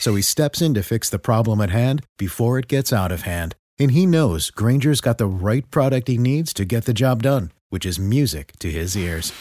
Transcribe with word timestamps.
So 0.00 0.14
he 0.14 0.22
steps 0.22 0.62
in 0.62 0.74
to 0.74 0.82
fix 0.82 1.10
the 1.10 1.18
problem 1.18 1.60
at 1.60 1.70
hand 1.70 2.04
before 2.18 2.58
it 2.58 2.68
gets 2.68 2.92
out 2.92 3.12
of 3.12 3.22
hand. 3.22 3.54
And 3.78 3.90
he 3.90 4.06
knows 4.06 4.50
Granger's 4.50 5.00
got 5.00 5.18
the 5.18 5.26
right 5.26 5.68
product 5.70 6.08
he 6.08 6.18
needs 6.18 6.52
to 6.54 6.64
get 6.64 6.84
the 6.84 6.94
job 6.94 7.22
done, 7.22 7.52
which 7.68 7.84
is 7.84 7.98
music 7.98 8.52
to 8.60 8.70
his 8.70 8.96
ears. 8.96 9.32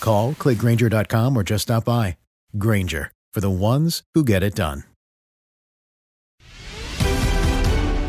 Call, 0.00 0.34
clickgranger.com, 0.34 1.36
or 1.36 1.42
just 1.42 1.62
stop 1.62 1.84
by. 1.84 2.16
Granger, 2.58 3.10
for 3.32 3.40
the 3.40 3.50
ones 3.50 4.02
who 4.14 4.24
get 4.24 4.42
it 4.42 4.54
done. 4.54 4.84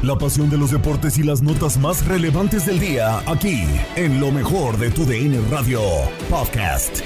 La 0.05 0.15
pasión 0.19 0.51
de 0.51 0.57
los 0.57 0.69
deportes 0.69 1.17
y 1.17 1.23
las 1.23 1.41
notas 1.41 1.79
más 1.79 2.05
relevantes 2.05 2.67
del 2.67 2.79
día, 2.79 3.23
aquí, 3.27 3.63
en 3.95 4.19
lo 4.19 4.29
mejor 4.29 4.77
de 4.77 4.91
tu 4.91 5.03
DN 5.03 5.41
Radio 5.49 5.81
Podcast. 6.29 7.01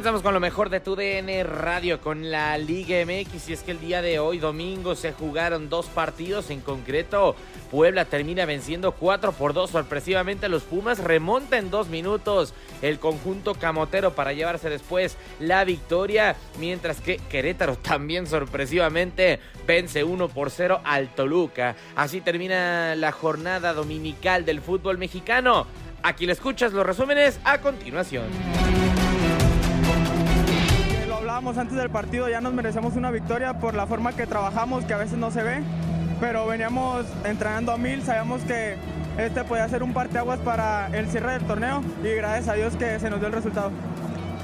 Comenzamos 0.00 0.22
con 0.22 0.32
lo 0.32 0.40
mejor 0.40 0.70
de 0.70 0.80
tu 0.80 0.96
DN 0.96 1.44
Radio 1.44 2.00
con 2.00 2.30
la 2.30 2.56
Liga 2.56 3.04
MX 3.04 3.50
y 3.50 3.52
es 3.52 3.62
que 3.62 3.72
el 3.72 3.80
día 3.80 4.00
de 4.00 4.18
hoy 4.18 4.38
domingo 4.38 4.94
se 4.94 5.12
jugaron 5.12 5.68
dos 5.68 5.88
partidos 5.88 6.48
en 6.48 6.62
concreto. 6.62 7.36
Puebla 7.70 8.06
termina 8.06 8.46
venciendo 8.46 8.92
4 8.92 9.32
por 9.32 9.52
2 9.52 9.68
sorpresivamente 9.68 10.48
los 10.48 10.62
Pumas, 10.62 11.04
remonta 11.04 11.58
en 11.58 11.70
dos 11.70 11.90
minutos 11.90 12.54
el 12.80 12.98
conjunto 12.98 13.56
camotero 13.56 14.14
para 14.14 14.32
llevarse 14.32 14.70
después 14.70 15.18
la 15.38 15.64
victoria, 15.64 16.34
mientras 16.58 17.02
que 17.02 17.18
Querétaro 17.18 17.76
también 17.82 18.26
sorpresivamente 18.26 19.38
vence 19.66 20.02
1 20.02 20.28
por 20.28 20.50
0 20.50 20.80
al 20.82 21.14
Toluca. 21.14 21.76
Así 21.94 22.22
termina 22.22 22.94
la 22.94 23.12
jornada 23.12 23.74
dominical 23.74 24.46
del 24.46 24.62
fútbol 24.62 24.96
mexicano. 24.96 25.66
Aquí 26.02 26.24
le 26.24 26.32
escuchas 26.32 26.72
los 26.72 26.86
resúmenes 26.86 27.38
a 27.44 27.60
continuación 27.60 28.24
hablábamos 31.40 31.58
antes 31.58 31.78
del 31.78 31.88
partido, 31.88 32.28
ya 32.28 32.42
nos 32.42 32.52
merecemos 32.52 32.96
una 32.96 33.10
victoria 33.10 33.54
por 33.54 33.74
la 33.74 33.86
forma 33.86 34.12
que 34.12 34.26
trabajamos, 34.26 34.84
que 34.84 34.92
a 34.92 34.98
veces 34.98 35.16
no 35.16 35.30
se 35.30 35.42
ve, 35.42 35.62
pero 36.20 36.46
veníamos 36.46 37.06
entrenando 37.24 37.72
a 37.72 37.78
mil, 37.78 38.02
sabíamos 38.02 38.42
que 38.42 38.76
este 39.16 39.42
podía 39.44 39.66
ser 39.66 39.82
un 39.82 39.94
parteaguas 39.94 40.38
para 40.40 40.88
el 40.88 41.08
cierre 41.08 41.32
del 41.32 41.44
torneo 41.44 41.82
y 42.04 42.08
gracias 42.08 42.48
a 42.48 42.52
Dios 42.52 42.76
que 42.76 43.00
se 43.00 43.08
nos 43.08 43.20
dio 43.20 43.28
el 43.28 43.32
resultado. 43.32 43.70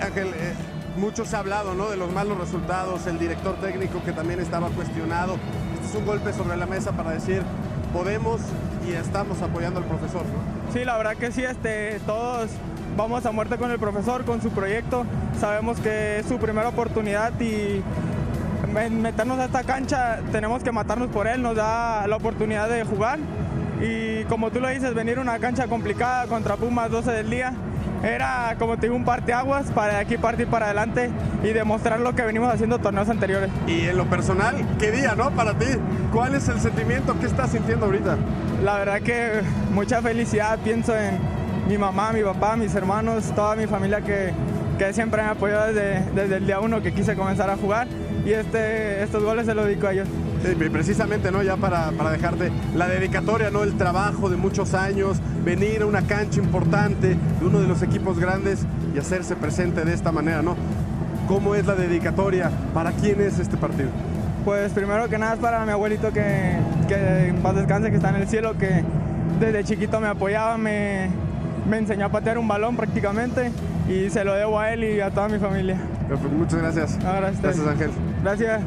Ángel, 0.01 0.29
eh, 0.29 0.55
mucho 0.97 1.27
se 1.27 1.37
ha 1.37 1.41
hablado 1.41 1.75
¿no? 1.75 1.91
de 1.91 1.99
los 1.99 2.11
malos 2.13 2.39
resultados, 2.39 3.07
el 3.07 3.19
director 3.19 3.57
técnico 3.57 4.03
que 4.03 4.13
también 4.13 4.41
estaba 4.41 4.71
cuestionado. 4.71 5.35
Este 5.75 5.89
es 5.89 5.95
un 5.97 6.07
golpe 6.07 6.33
sobre 6.33 6.57
la 6.57 6.65
mesa 6.65 6.93
para 6.93 7.11
decir, 7.11 7.43
podemos 7.93 8.41
y 8.89 8.93
estamos 8.93 9.43
apoyando 9.43 9.81
al 9.81 9.85
profesor. 9.85 10.23
¿no? 10.23 10.73
Sí, 10.73 10.83
la 10.83 10.97
verdad 10.97 11.17
que 11.17 11.31
sí, 11.31 11.45
este, 11.45 12.01
todos 12.07 12.49
vamos 12.97 13.27
a 13.27 13.33
muerte 13.33 13.57
con 13.57 13.71
el 13.71 13.79
profesor, 13.79 14.25
con 14.25 14.41
su 14.41 14.51
proyecto. 14.51 15.05
Sabemos 15.39 15.79
que 15.79 16.21
es 16.21 16.27
su 16.27 16.39
primera 16.39 16.69
oportunidad 16.69 17.39
y 17.41 17.83
meternos 18.91 19.39
a 19.39 19.47
esta 19.47 19.63
cancha 19.63 20.21
tenemos 20.33 20.63
que 20.63 20.73
matarnos 20.73 21.09
por 21.09 21.27
él, 21.27 21.43
nos 21.43 21.57
da 21.57 22.07
la 22.07 22.17
oportunidad 22.17 22.69
de 22.69 22.85
jugar. 22.85 23.19
Y 23.81 24.25
como 24.25 24.51
tú 24.51 24.61
lo 24.61 24.69
dices, 24.69 24.95
venir 24.95 25.19
a 25.19 25.21
una 25.21 25.39
cancha 25.39 25.67
complicada 25.67 26.27
contra 26.27 26.57
Pumas 26.57 26.91
12 26.91 27.11
del 27.13 27.31
día, 27.31 27.53
era 28.03 28.55
como 28.59 28.77
te 28.77 28.87
digo 28.87 28.97
un 28.97 29.05
parteaguas 29.05 29.71
para 29.71 29.95
de 29.95 30.01
aquí 30.01 30.17
partir 30.17 30.47
para 30.47 30.67
adelante 30.67 31.11
y 31.43 31.49
demostrar 31.49 32.01
lo 32.01 32.15
que 32.15 32.23
venimos 32.23 32.53
haciendo 32.53 32.79
torneos 32.79 33.09
anteriores. 33.11 33.51
Y 33.67 33.87
en 33.87 33.97
lo 33.99 34.07
personal, 34.07 34.55
¿qué 34.79 34.91
día, 34.91 35.15
no? 35.15 35.31
Para 35.33 35.55
ti, 35.55 35.67
¿cuál 36.13 36.35
es 36.35 36.49
el 36.49 36.61
sentimiento 36.61 37.19
que 37.19 37.27
estás 37.27 37.51
sintiendo 37.51 37.87
ahorita? 37.87 38.17
La 38.65 38.79
verdad 38.79 39.03
que 39.03 39.43
mucha 39.73 40.01
felicidad, 40.01 40.59
pienso 40.61 40.97
en, 40.97 41.19
mi 41.67 41.77
mamá, 41.77 42.13
mi 42.13 42.23
papá, 42.23 42.57
mis 42.57 42.75
hermanos, 42.75 43.33
toda 43.35 43.57
mi 43.57 43.67
familia 43.67 44.01
que, 44.01 44.33
que 44.79 44.93
siempre 44.93 45.23
me 45.23 45.29
apoyó 45.31 45.61
desde, 45.67 46.03
desde 46.15 46.37
el 46.37 46.47
día 46.47 46.61
uno 46.61 46.81
que 46.81 46.93
quise 46.93 47.17
comenzar 47.17 47.51
a 47.51 47.57
jugar 47.57 47.89
y 48.25 48.33
este, 48.33 49.03
estos 49.03 49.23
goles 49.25 49.47
se 49.47 49.55
los 49.55 49.67
dedico 49.67 49.87
a 49.89 49.93
ellos. 49.93 50.09
Sí, 50.43 50.55
precisamente, 50.55 51.33
¿no? 51.33 51.43
Ya 51.43 51.57
para, 51.57 51.91
para, 51.93 52.11
dejarte 52.11 52.53
la 52.75 52.87
dedicatoria, 52.87 53.51
¿no? 53.51 53.65
El 53.65 53.77
trabajo 53.77 54.29
de 54.29 54.37
muchos 54.37 54.75
años, 54.75 55.19
venir 55.45 55.83
a 55.83 55.87
una 55.87 56.03
cancha 56.03 56.41
importante 56.41 57.17
de 57.41 57.47
uno 57.47 57.61
de 57.61 57.67
los 57.67 57.83
equipos 57.83 58.19
grandes 58.19 58.65
y 58.95 58.99
hacerse 58.99 59.35
presente 59.35 59.85
de 59.85 59.93
esta 59.93 60.13
manera, 60.13 60.43
¿no? 60.43 60.57
¿Cómo 61.27 61.55
es 61.57 61.67
la 61.67 61.75
dedicatoria? 61.75 62.51
¿Para 62.75 62.93
quién 62.93 63.21
es 63.21 63.41
este 63.41 63.57
partido? 63.57 63.89
Pues 64.45 64.73
primero 64.73 65.09
que 65.09 65.19
nada 65.19 65.35
es 65.35 65.41
para 65.41 65.65
mi 65.65 65.73
abuelito 65.73 66.13
que, 66.13 66.59
que 66.87 67.29
en 67.29 67.37
paz 67.37 67.57
descanse, 67.57 67.91
que 67.91 67.97
está 67.97 68.11
en 68.11 68.17
el 68.17 68.29
cielo, 68.29 68.57
que 68.57 68.85
desde 69.41 69.65
chiquito 69.65 69.99
me 70.01 70.07
apoyaba, 70.07 70.57
me, 70.57 71.11
me 71.69 71.79
enseñó 71.79 72.07
a 72.07 72.09
patear 72.09 72.39
un 72.39 72.49
balón 72.49 72.77
prácticamente 72.77 73.51
y 73.89 74.11
se 74.11 74.25
lo 74.25 74.35
debo 74.35 74.59
a 74.59 74.73
él 74.73 74.85
y 74.85 75.01
a 75.01 75.11
toda 75.11 75.29
mi 75.29 75.39
familia. 75.39 75.79
Muchas 76.37 76.61
gracias. 76.61 76.99
gracias. 76.99 77.43
Gracias 77.43 77.67
Ángel. 77.67 77.91
Gracias. 78.23 78.63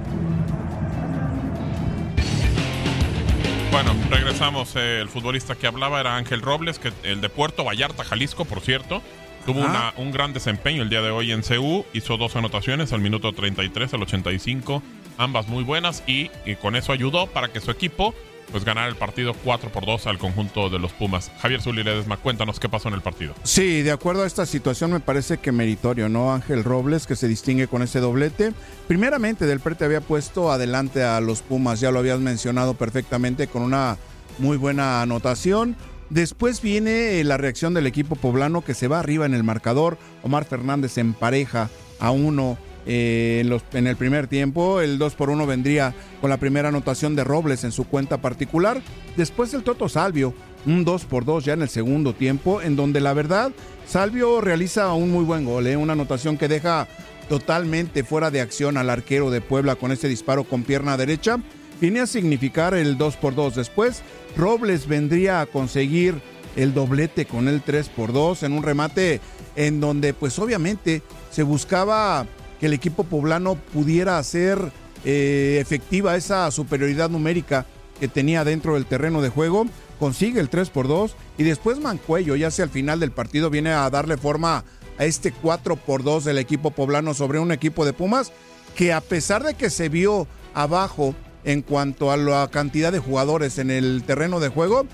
Bueno, 3.72 3.92
regresamos. 4.10 4.76
Eh, 4.76 5.00
el 5.00 5.10
futbolista 5.10 5.56
que 5.56 5.68
hablaba 5.68 6.00
era 6.00 6.16
Ángel 6.16 6.42
Robles, 6.42 6.80
que 6.80 6.92
el 7.04 7.22
de 7.22 7.30
Puerto 7.30 7.64
Vallarta, 7.64 8.04
Jalisco, 8.04 8.46
por 8.46 8.62
cierto. 8.62 9.02
Tuvo 9.46 9.62
una, 9.62 9.94
un 9.96 10.12
gran 10.12 10.34
desempeño 10.34 10.84
el 10.84 10.90
día 10.90 11.02
de 11.02 11.12
hoy 11.12 11.32
en 11.32 11.42
CU. 11.42 11.86
Hizo 11.94 12.18
dos 12.18 12.36
anotaciones 12.36 12.94
al 12.94 13.00
minuto 13.00 13.32
33, 13.32 13.94
al 13.94 14.04
85. 14.04 14.84
Ambas 15.18 15.48
muy 15.48 15.64
buenas 15.64 16.04
y, 16.08 16.30
y 16.46 16.56
con 16.56 16.76
eso 16.76 16.92
ayudó 16.92 17.28
para 17.28 17.48
que 17.48 17.60
su 17.60 17.72
equipo 17.72 18.14
pues 18.52 18.66
ganar 18.66 18.90
el 18.90 18.96
partido 18.96 19.34
4 19.44 19.72
por 19.72 19.86
2 19.86 20.08
al 20.08 20.18
conjunto 20.18 20.70
de 20.70 20.80
los 20.80 20.92
Pumas. 20.94 21.32
Javier 21.42 21.62
Zuli 21.62 21.84
Ledesma, 21.84 22.18
cuéntanos 22.18 22.60
qué 22.60 22.70
pasó 22.70 22.88
en 22.88 22.96
el 22.96 23.02
partido. 23.02 23.34
Sí, 23.44 23.82
de 23.82 23.92
acuerdo 23.92 24.24
a 24.24 24.28
esta 24.28 24.46
situación 24.46 24.92
me 24.92 25.00
parece 25.00 25.38
que 25.38 25.52
meritorio, 25.52 26.10
¿no? 26.10 26.34
Ángel 26.34 26.64
Robles, 26.64 27.08
que 27.08 27.16
se 27.16 27.28
distingue 27.28 27.68
con 27.68 27.82
ese 27.82 28.00
doblete. 28.00 28.54
Primeramente, 28.88 29.46
Del 29.46 29.60
Prete 29.60 29.86
había 29.86 30.02
puesto 30.02 30.52
adelante 30.52 31.04
a 31.04 31.20
los 31.22 31.42
Pumas, 31.42 31.80
ya 31.80 31.92
lo 31.92 32.00
habías 32.00 32.20
mencionado 32.20 32.74
perfectamente, 32.74 33.48
con 33.48 33.62
una 33.62 33.98
muy 34.38 34.58
buena 34.58 35.02
anotación. 35.02 35.76
Después 36.10 36.62
viene 36.62 37.24
la 37.24 37.38
reacción 37.38 37.76
del 37.76 37.86
equipo 37.86 38.16
poblano 38.16 38.64
que 38.64 38.74
se 38.74 38.88
va 38.88 39.00
arriba 39.00 39.26
en 39.26 39.36
el 39.36 39.44
marcador. 39.44 39.98
Omar 40.24 40.46
Fernández 40.46 40.98
empareja 40.98 41.70
a 42.00 42.12
uno 42.12 42.58
eh, 42.92 43.60
en, 43.74 43.86
el 43.86 43.96
primer 43.96 44.26
tiempo. 44.26 44.82
El 44.82 44.98
2 44.98 45.14
por 45.14 45.30
1 45.30 45.46
vendría 45.46 45.94
con 46.20 46.32
la 46.32 46.38
primera 46.38 46.70
anotación 46.70 47.16
de 47.16 47.24
Robles 47.24 47.64
en 47.64 47.72
su 47.72 47.84
cuenta 47.84 48.18
particular. 48.18 48.82
Después 49.16 49.54
el 49.54 49.62
Toto 49.62 49.88
Salvio 49.88 50.34
un 50.66 50.84
2 50.84 51.06
por 51.06 51.24
2 51.24 51.46
ya 51.46 51.54
en 51.54 51.62
el 51.62 51.70
segundo 51.70 52.14
tiempo, 52.14 52.64
en 52.64 52.76
donde 52.76 53.00
la 53.00 53.14
verdad 53.14 53.52
Salvio 53.88 54.42
realiza 54.42 54.92
un 54.94 55.12
muy 55.12 55.24
buen 55.24 55.46
gol, 55.46 55.68
¿eh? 55.68 55.78
una 55.78 55.94
anotación 55.94 56.38
que 56.38 56.48
deja 56.48 56.88
totalmente 57.30 58.04
fuera 58.04 58.32
de 58.32 58.42
acción 58.42 58.76
al 58.76 58.90
arquero 58.90 59.30
de 59.30 59.40
Puebla 59.40 59.76
con 59.76 59.92
este 59.92 60.08
disparo 60.08 60.44
con 60.44 60.64
pierna 60.64 60.98
derecha. 60.98 61.38
Viene 61.80 62.00
a 62.00 62.08
significar 62.08 62.74
el 62.74 62.98
2 62.98 63.18
por 63.18 63.36
2 63.36 63.56
después. 63.56 64.02
Robles 64.36 64.88
vendría 64.88 65.42
a 65.42 65.46
conseguir 65.46 66.22
el 66.56 66.74
doblete 66.74 67.26
con 67.26 67.48
el 67.48 67.62
3 67.62 67.88
por 67.90 68.14
2 68.14 68.44
en 68.44 68.54
un 68.54 68.64
remate 68.64 69.22
en 69.56 69.80
donde 69.80 70.16
pues 70.16 70.40
obviamente 70.40 71.04
se 71.30 71.44
buscaba 71.44 72.26
que 72.60 72.66
el 72.68 72.74
equipo 72.74 73.04
poblano 73.04 73.56
pudiera 73.56 74.18
hacer 74.18 74.72
eh, 75.06 75.58
efectiva 75.62 76.16
esa 76.16 76.50
superioridad 76.52 77.10
numérica 77.10 77.66
que 78.00 78.08
tenía 78.08 78.44
dentro 78.44 78.76
del 78.76 78.86
terreno 78.86 79.22
de 79.22 79.30
juego, 79.30 79.66
consigue 80.00 80.40
el 80.40 80.50
3 80.50 80.70
por 80.70 80.88
2 80.88 81.16
y 81.38 81.44
después 81.44 81.80
Mancuello, 81.80 82.36
ya 82.36 82.48
hacia 82.48 82.64
el 82.64 82.70
final 82.70 83.00
del 83.00 83.12
partido, 83.12 83.50
viene 83.50 83.72
a 83.72 83.90
darle 83.90 84.18
forma 84.18 84.64
a 84.98 85.06
este 85.06 85.32
4 85.32 85.76
por 85.78 86.04
2 86.04 86.26
del 86.26 86.38
equipo 86.38 86.72
poblano 86.72 87.14
sobre 87.14 87.40
un 87.40 87.52
equipo 87.52 87.86
de 87.86 87.94
Pumas 87.94 88.32
que 88.76 88.94
a 88.94 89.02
pesar 89.02 89.44
de 89.44 89.54
que 89.56 89.70
se 89.70 89.90
vio 89.90 90.28
abajo 90.54 91.16
en 91.44 91.62
cuanto 91.62 92.12
a 92.12 92.18
la 92.18 92.50
cantidad 92.50 92.92
de 92.92 93.00
jugadores 93.00 93.58
en 93.58 93.72
el 93.72 94.04
terreno 94.06 94.40
de 94.40 94.50
juego, 94.50 94.86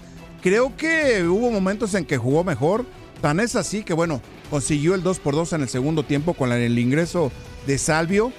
creo 0.42 0.76
que 0.78 1.24
hubo 1.24 1.52
momentos 1.52 1.94
en 1.96 2.06
que 2.06 2.18
jugó 2.18 2.44
mejor. 2.44 2.86
Tan 3.22 3.40
es 3.40 3.56
así 3.56 3.84
que, 3.84 3.94
bueno, 3.94 4.22
consiguió 4.50 4.94
el 4.94 5.04
2 5.04 5.20
por 5.20 5.36
2 5.36 5.54
en 5.54 5.62
el 5.64 5.70
segundo 5.70 6.04
tiempo 6.04 6.34
con 6.34 6.52
el 6.52 6.78
ingreso 6.78 7.32
de 7.66 7.78
Salvio, 7.78 8.32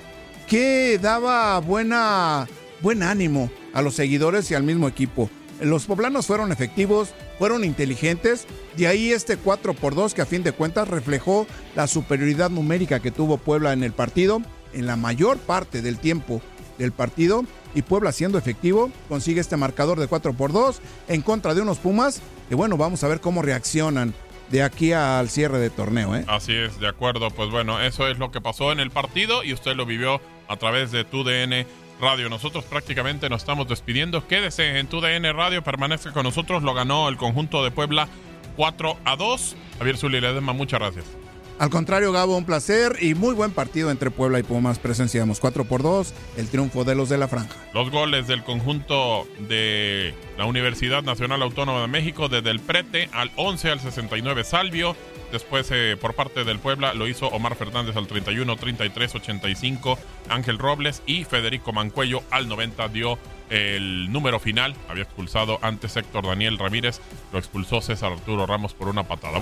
que 0.47 0.99
daba 1.01 1.59
buena, 1.61 2.47
buen 2.81 3.03
ánimo 3.03 3.51
a 3.73 3.83
los 3.83 3.95
seguidores 3.95 4.51
y 4.51 4.55
al 4.55 4.63
mismo 4.63 4.89
equipo. 4.89 5.29
Los 5.61 5.87
poblanos 5.87 6.27
fueron 6.27 6.53
efectivos, 6.53 7.11
fueron 7.39 7.65
inteligentes, 7.65 8.47
de 8.77 8.87
ahí 8.87 9.11
este 9.11 9.37
4 9.37 9.75
por 9.75 9.95
2 9.95 10.15
que 10.15 10.23
a 10.23 10.27
fin 10.27 10.43
de 10.43 10.53
cuentas 10.53 10.89
reflejó 10.89 11.47
la 11.75 11.87
superioridad 11.87 12.51
numérica 12.51 13.01
que 13.01 13.11
tuvo 13.11 13.39
Puebla 13.39 13.73
en 13.73 13.83
el 13.83 13.93
partido, 13.93 14.43
en 14.75 14.87
la 14.87 14.97
mayor 14.97 15.39
parte 15.39 15.81
del 15.81 15.99
tiempo 15.99 16.43
del 16.79 16.93
partido, 16.93 17.45
y 17.75 17.83
Puebla 17.83 18.13
siendo 18.13 18.39
efectivo 18.39 18.91
consigue 19.09 19.41
este 19.41 19.57
marcador 19.57 19.99
de 19.99 20.09
4 20.09 20.35
por 20.35 20.53
2 20.53 20.81
en 21.09 21.23
contra 21.23 21.55
de 21.55 21.63
unos 21.63 21.79
Pumas, 21.79 22.21
que 22.49 22.55
bueno, 22.55 22.77
vamos 22.77 23.03
a 23.03 23.09
ver 23.09 23.21
cómo 23.21 23.43
reaccionan 23.43 24.15
de 24.51 24.63
aquí 24.63 24.93
al 24.93 25.29
cierre 25.29 25.59
de 25.59 25.71
torneo. 25.71 26.15
¿eh? 26.15 26.25
Así 26.29 26.55
es, 26.55 26.79
de 26.79 26.89
acuerdo. 26.89 27.31
Pues 27.31 27.51
bueno, 27.51 27.81
eso 27.81 28.09
es 28.09 28.19
lo 28.19 28.31
que 28.31 28.41
pasó 28.41 28.73
en 28.73 28.81
el 28.81 28.91
partido 28.91 29.45
y 29.45 29.53
usted 29.53 29.75
lo 29.77 29.87
vivió 29.87 30.21
a 30.49 30.57
través 30.57 30.93
de 30.93 31.05
TUDN 31.05 31.67
Radio. 32.01 32.29
Nosotros 32.29 32.65
prácticamente 32.65 33.29
nos 33.29 33.43
estamos 33.43 33.69
despidiendo. 33.69 34.27
Quédese 34.27 34.79
en 34.79 34.87
TUDN 34.87 35.25
Radio, 35.35 35.63
permanezca 35.63 36.13
con 36.13 36.25
nosotros. 36.25 36.63
Lo 36.63 36.75
ganó 36.75 37.09
el 37.09 37.17
conjunto 37.17 37.65
de 37.65 37.71
Puebla 37.71 38.09
4 38.57 38.97
a 39.05 39.17
2. 39.17 39.57
Javier 39.79 39.97
Zuli 39.97 40.21
Ledesma, 40.21 40.53
muchas 40.53 40.81
gracias. 40.81 41.26
Al 41.59 41.71
contrario, 41.71 42.13
Gabo, 42.13 42.37
un 42.37 42.45
placer 42.45 42.99
y 43.01 43.15
muy 43.15 43.35
buen 43.35 43.51
partido 43.51 43.91
entre 43.91 44.11
Puebla 44.11 44.39
y 44.39 44.43
Pumas. 44.43 44.79
Presenciamos 44.79 45.41
4 45.41 45.65
por 45.65 45.83
2, 45.83 46.13
el 46.37 46.49
triunfo 46.49 46.85
de 46.85 46.95
los 46.95 47.09
de 47.09 47.17
la 47.17 47.29
franja. 47.29 47.57
Los 47.73 47.91
goles 47.91 48.27
del 48.27 48.45
conjunto 48.45 49.27
de 49.49 50.15
la 50.37 50.45
Universidad 50.45 51.03
Nacional 51.03 51.41
Autónoma 51.41 51.81
de 51.81 51.87
México, 51.87 52.29
desde 52.29 52.51
el 52.51 52.61
prete 52.61 53.09
al 53.13 53.31
11 53.37 53.71
al 53.71 53.81
69 53.81 54.45
Salvio. 54.45 54.95
Después, 55.33 55.69
eh, 55.71 55.97
por 55.99 56.15
parte 56.15 56.45
del 56.45 56.59
Puebla, 56.59 56.93
lo 56.93 57.09
hizo 57.09 57.29
Omar 57.29 57.57
Fernández 57.57 57.97
al 57.97 58.07
31, 58.07 58.55
33, 58.57 59.15
85, 59.15 59.99
Ángel 60.29 60.59
Robles 60.59 61.03
y 61.07 61.25
Federico 61.25 61.73
Mancuello 61.73 62.23
al 62.31 62.49
90 62.49 62.89
dio 62.89 63.19
el 63.49 64.13
número 64.13 64.39
final. 64.41 64.75
Había 64.89 65.05
expulsado 65.05 65.59
antes 65.63 65.97
Héctor 65.97 66.27
Daniel 66.27 66.59
Ramírez, 66.59 67.01
lo 67.33 67.39
expulsó 67.39 67.81
César 67.81 68.13
Arturo 68.13 68.45
Ramos 68.47 68.75
por 68.75 68.89
una 68.89 69.05
patada. 69.05 69.41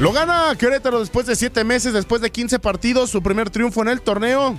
Lo 0.00 0.12
gana 0.12 0.56
Querétaro 0.58 0.98
después 0.98 1.26
de 1.26 1.36
siete 1.36 1.62
meses, 1.62 1.92
después 1.92 2.22
de 2.22 2.30
15 2.30 2.58
partidos, 2.58 3.10
su 3.10 3.22
primer 3.22 3.50
triunfo 3.50 3.82
en 3.82 3.88
el 3.88 4.00
torneo. 4.00 4.58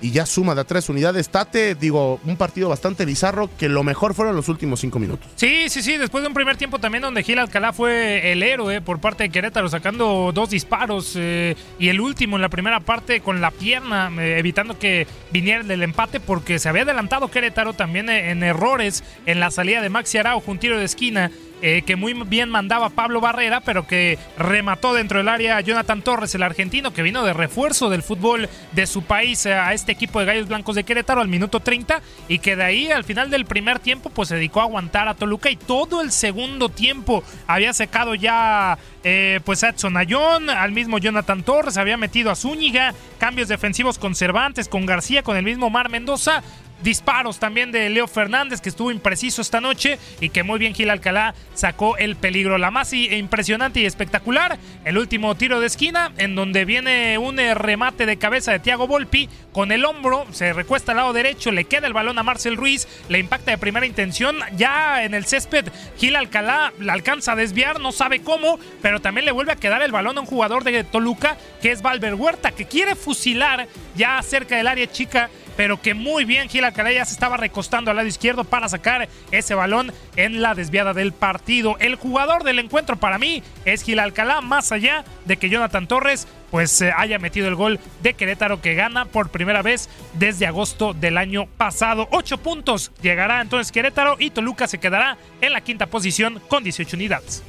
Y 0.00 0.12
ya 0.12 0.24
suma 0.24 0.54
de 0.54 0.64
tres 0.64 0.88
unidades. 0.88 1.28
Tate, 1.28 1.74
digo, 1.74 2.20
un 2.24 2.36
partido 2.36 2.70
bastante 2.70 3.04
bizarro 3.04 3.50
que 3.58 3.68
lo 3.68 3.82
mejor 3.82 4.14
fueron 4.14 4.34
los 4.34 4.48
últimos 4.48 4.80
cinco 4.80 4.98
minutos. 4.98 5.28
Sí, 5.34 5.68
sí, 5.68 5.82
sí. 5.82 5.98
Después 5.98 6.22
de 6.22 6.28
un 6.28 6.34
primer 6.34 6.56
tiempo 6.56 6.78
también 6.78 7.02
donde 7.02 7.22
Gil 7.22 7.38
Alcalá 7.38 7.74
fue 7.74 8.32
el 8.32 8.42
héroe 8.42 8.80
por 8.80 8.98
parte 8.98 9.24
de 9.24 9.30
Querétaro, 9.30 9.68
sacando 9.68 10.30
dos 10.32 10.48
disparos. 10.48 11.14
Eh, 11.16 11.54
y 11.78 11.88
el 11.88 12.00
último 12.00 12.36
en 12.36 12.42
la 12.42 12.48
primera 12.48 12.80
parte 12.80 13.20
con 13.20 13.42
la 13.42 13.50
pierna, 13.50 14.10
eh, 14.18 14.38
evitando 14.38 14.78
que 14.78 15.06
viniera 15.32 15.60
el 15.60 15.82
empate 15.82 16.18
porque 16.18 16.58
se 16.58 16.68
había 16.70 16.84
adelantado 16.84 17.28
Querétaro 17.28 17.74
también 17.74 18.08
en 18.08 18.42
errores 18.42 19.04
en 19.26 19.40
la 19.40 19.50
salida 19.50 19.82
de 19.82 19.90
Maxi 19.90 20.16
Araujo, 20.16 20.50
un 20.50 20.58
tiro 20.58 20.78
de 20.78 20.84
esquina 20.84 21.30
eh, 21.62 21.82
que 21.82 21.96
muy 21.96 22.14
bien 22.14 22.50
mandaba 22.50 22.90
Pablo 22.90 23.20
Barrera, 23.20 23.60
pero 23.60 23.86
que 23.86 24.18
remató 24.36 24.94
dentro 24.94 25.18
del 25.18 25.28
área 25.28 25.60
Jonathan 25.60 26.02
Torres, 26.02 26.34
el 26.34 26.42
argentino, 26.42 26.92
que 26.92 27.02
vino 27.02 27.24
de 27.24 27.32
refuerzo 27.32 27.90
del 27.90 28.02
fútbol 28.02 28.48
de 28.72 28.86
su 28.86 29.02
país 29.02 29.46
a 29.46 29.72
este 29.72 29.92
equipo 29.92 30.20
de 30.20 30.26
Gallos 30.26 30.48
Blancos 30.48 30.76
de 30.76 30.84
Querétaro 30.84 31.20
al 31.20 31.28
minuto 31.28 31.60
30 31.60 32.00
y 32.28 32.38
que 32.38 32.56
de 32.56 32.64
ahí 32.64 32.90
al 32.90 33.04
final 33.04 33.30
del 33.30 33.44
primer 33.44 33.78
tiempo 33.78 34.10
pues 34.10 34.28
se 34.28 34.36
dedicó 34.36 34.60
a 34.60 34.64
aguantar 34.64 35.08
a 35.08 35.14
Toluca 35.14 35.50
y 35.50 35.56
todo 35.56 36.00
el 36.00 36.12
segundo 36.12 36.68
tiempo 36.68 37.22
había 37.46 37.72
secado 37.72 38.14
ya 38.14 38.78
eh, 39.04 39.40
pues 39.44 39.64
a 39.64 39.70
Edson 39.70 39.96
Ayón, 39.96 40.50
al 40.50 40.72
mismo 40.72 40.98
Jonathan 40.98 41.42
Torres, 41.42 41.76
había 41.76 41.96
metido 41.96 42.30
a 42.30 42.36
Zúñiga, 42.36 42.94
cambios 43.18 43.48
defensivos 43.48 43.98
conservantes 43.98 44.68
con 44.68 44.86
García, 44.86 45.22
con 45.22 45.36
el 45.36 45.44
mismo 45.44 45.70
Mar 45.70 45.88
Mendoza, 45.88 46.42
disparos 46.82 47.38
también 47.38 47.72
de 47.72 47.88
Leo 47.90 48.06
Fernández, 48.06 48.60
que 48.60 48.68
estuvo 48.68 48.90
impreciso 48.90 49.42
esta 49.42 49.60
noche 49.60 49.98
y 50.20 50.30
que 50.30 50.42
muy 50.42 50.58
bien 50.58 50.74
Gil 50.74 50.90
Alcalá 50.90 51.34
sacó 51.54 51.96
el 51.96 52.16
peligro. 52.16 52.58
La 52.58 52.70
más 52.70 52.92
impresionante 52.92 53.80
y 53.80 53.86
espectacular, 53.86 54.58
el 54.84 54.98
último 54.98 55.34
tiro 55.34 55.60
de 55.60 55.66
esquina, 55.66 56.12
en 56.18 56.34
donde 56.34 56.64
viene 56.64 57.18
un 57.18 57.38
eh, 57.38 57.54
remate 57.54 58.06
de 58.06 58.16
cabeza 58.16 58.52
de 58.52 58.60
Thiago 58.60 58.86
Volpi 58.86 59.28
con 59.52 59.72
el 59.72 59.84
hombro, 59.84 60.26
se 60.30 60.52
recuesta 60.52 60.92
al 60.92 60.98
lado 60.98 61.12
derecho, 61.12 61.50
le 61.50 61.64
queda 61.64 61.86
el 61.86 61.92
balón 61.92 62.18
a 62.18 62.22
Marcel 62.22 62.56
Ruiz, 62.56 62.86
le 63.08 63.18
impacta 63.18 63.50
de 63.50 63.58
primera 63.58 63.86
intención, 63.86 64.36
ya 64.56 65.02
en 65.04 65.14
el 65.14 65.24
césped 65.24 65.66
Gil 65.98 66.16
Alcalá 66.16 66.72
la 66.78 66.92
alcanza 66.92 67.32
a 67.32 67.36
desviar, 67.36 67.80
no 67.80 67.92
sabe 67.92 68.20
cómo, 68.20 68.58
pero 68.82 69.00
también 69.00 69.24
le 69.24 69.32
vuelve 69.32 69.52
a 69.52 69.56
quedar 69.56 69.82
el 69.82 69.92
balón 69.92 70.18
a 70.18 70.20
un 70.20 70.26
jugador 70.26 70.64
de 70.64 70.84
Toluca, 70.84 71.36
que 71.60 71.72
es 71.72 71.82
Valver 71.82 72.14
Huerta, 72.14 72.52
que 72.52 72.66
quiere 72.66 72.94
fusilar 72.94 73.66
ya 73.96 74.22
cerca 74.22 74.56
del 74.56 74.68
área 74.68 74.90
chica 74.90 75.30
pero 75.58 75.82
que 75.82 75.92
muy 75.92 76.24
bien 76.24 76.48
Gil 76.48 76.62
Alcalá 76.62 76.92
ya 76.92 77.04
se 77.04 77.14
estaba 77.14 77.36
recostando 77.36 77.90
al 77.90 77.96
lado 77.96 78.06
izquierdo 78.06 78.44
para 78.44 78.68
sacar 78.68 79.08
ese 79.32 79.56
balón 79.56 79.92
en 80.14 80.40
la 80.40 80.54
desviada 80.54 80.94
del 80.94 81.10
partido. 81.10 81.76
El 81.80 81.96
jugador 81.96 82.44
del 82.44 82.60
encuentro 82.60 82.96
para 82.96 83.18
mí 83.18 83.42
es 83.64 83.82
Gil 83.82 83.98
Alcalá, 83.98 84.40
más 84.40 84.70
allá 84.70 85.04
de 85.24 85.36
que 85.36 85.48
Jonathan 85.48 85.88
Torres 85.88 86.28
pues 86.52 86.80
eh, 86.80 86.92
haya 86.96 87.18
metido 87.18 87.48
el 87.48 87.56
gol 87.56 87.80
de 88.04 88.14
Querétaro 88.14 88.62
que 88.62 88.76
gana 88.76 89.06
por 89.06 89.30
primera 89.30 89.62
vez 89.62 89.88
desde 90.12 90.46
agosto 90.46 90.94
del 90.94 91.18
año 91.18 91.46
pasado. 91.56 92.06
Ocho 92.12 92.38
puntos 92.38 92.92
llegará 93.02 93.40
entonces 93.40 93.72
Querétaro 93.72 94.14
y 94.20 94.30
Toluca 94.30 94.68
se 94.68 94.78
quedará 94.78 95.18
en 95.40 95.52
la 95.52 95.62
quinta 95.62 95.88
posición 95.88 96.40
con 96.46 96.62
18 96.62 96.94
unidades. 96.94 97.42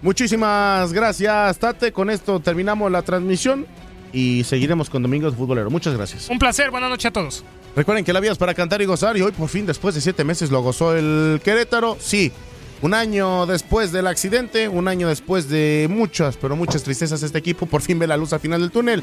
Muchísimas 0.00 0.90
gracias, 0.90 1.58
Tate. 1.58 1.92
Con 1.92 2.08
esto 2.08 2.40
terminamos 2.40 2.90
la 2.90 3.02
transmisión 3.02 3.66
y 4.16 4.44
seguiremos 4.44 4.88
con 4.88 5.02
Domingos 5.02 5.34
Futbolero. 5.34 5.68
Muchas 5.68 5.94
gracias. 5.94 6.30
Un 6.30 6.38
placer, 6.38 6.70
buenas 6.70 6.88
noches 6.88 7.04
a 7.04 7.10
todos. 7.10 7.44
Recuerden 7.76 8.02
que 8.02 8.14
la 8.14 8.20
vida 8.20 8.32
es 8.32 8.38
para 8.38 8.54
cantar 8.54 8.80
y 8.80 8.86
gozar 8.86 9.14
y 9.18 9.20
hoy 9.20 9.32
por 9.32 9.50
fin, 9.50 9.66
después 9.66 9.94
de 9.94 10.00
siete 10.00 10.24
meses, 10.24 10.50
lo 10.50 10.62
gozó 10.62 10.96
el 10.96 11.38
Querétaro. 11.44 11.98
Sí, 12.00 12.32
un 12.80 12.94
año 12.94 13.44
después 13.44 13.92
del 13.92 14.06
accidente, 14.06 14.68
un 14.68 14.88
año 14.88 15.08
después 15.08 15.50
de 15.50 15.86
muchas, 15.90 16.38
pero 16.38 16.56
muchas 16.56 16.82
tristezas, 16.82 17.22
este 17.22 17.36
equipo 17.36 17.66
por 17.66 17.82
fin 17.82 17.98
ve 17.98 18.06
la 18.06 18.16
luz 18.16 18.32
al 18.32 18.40
final 18.40 18.62
del 18.62 18.70
túnel. 18.70 19.02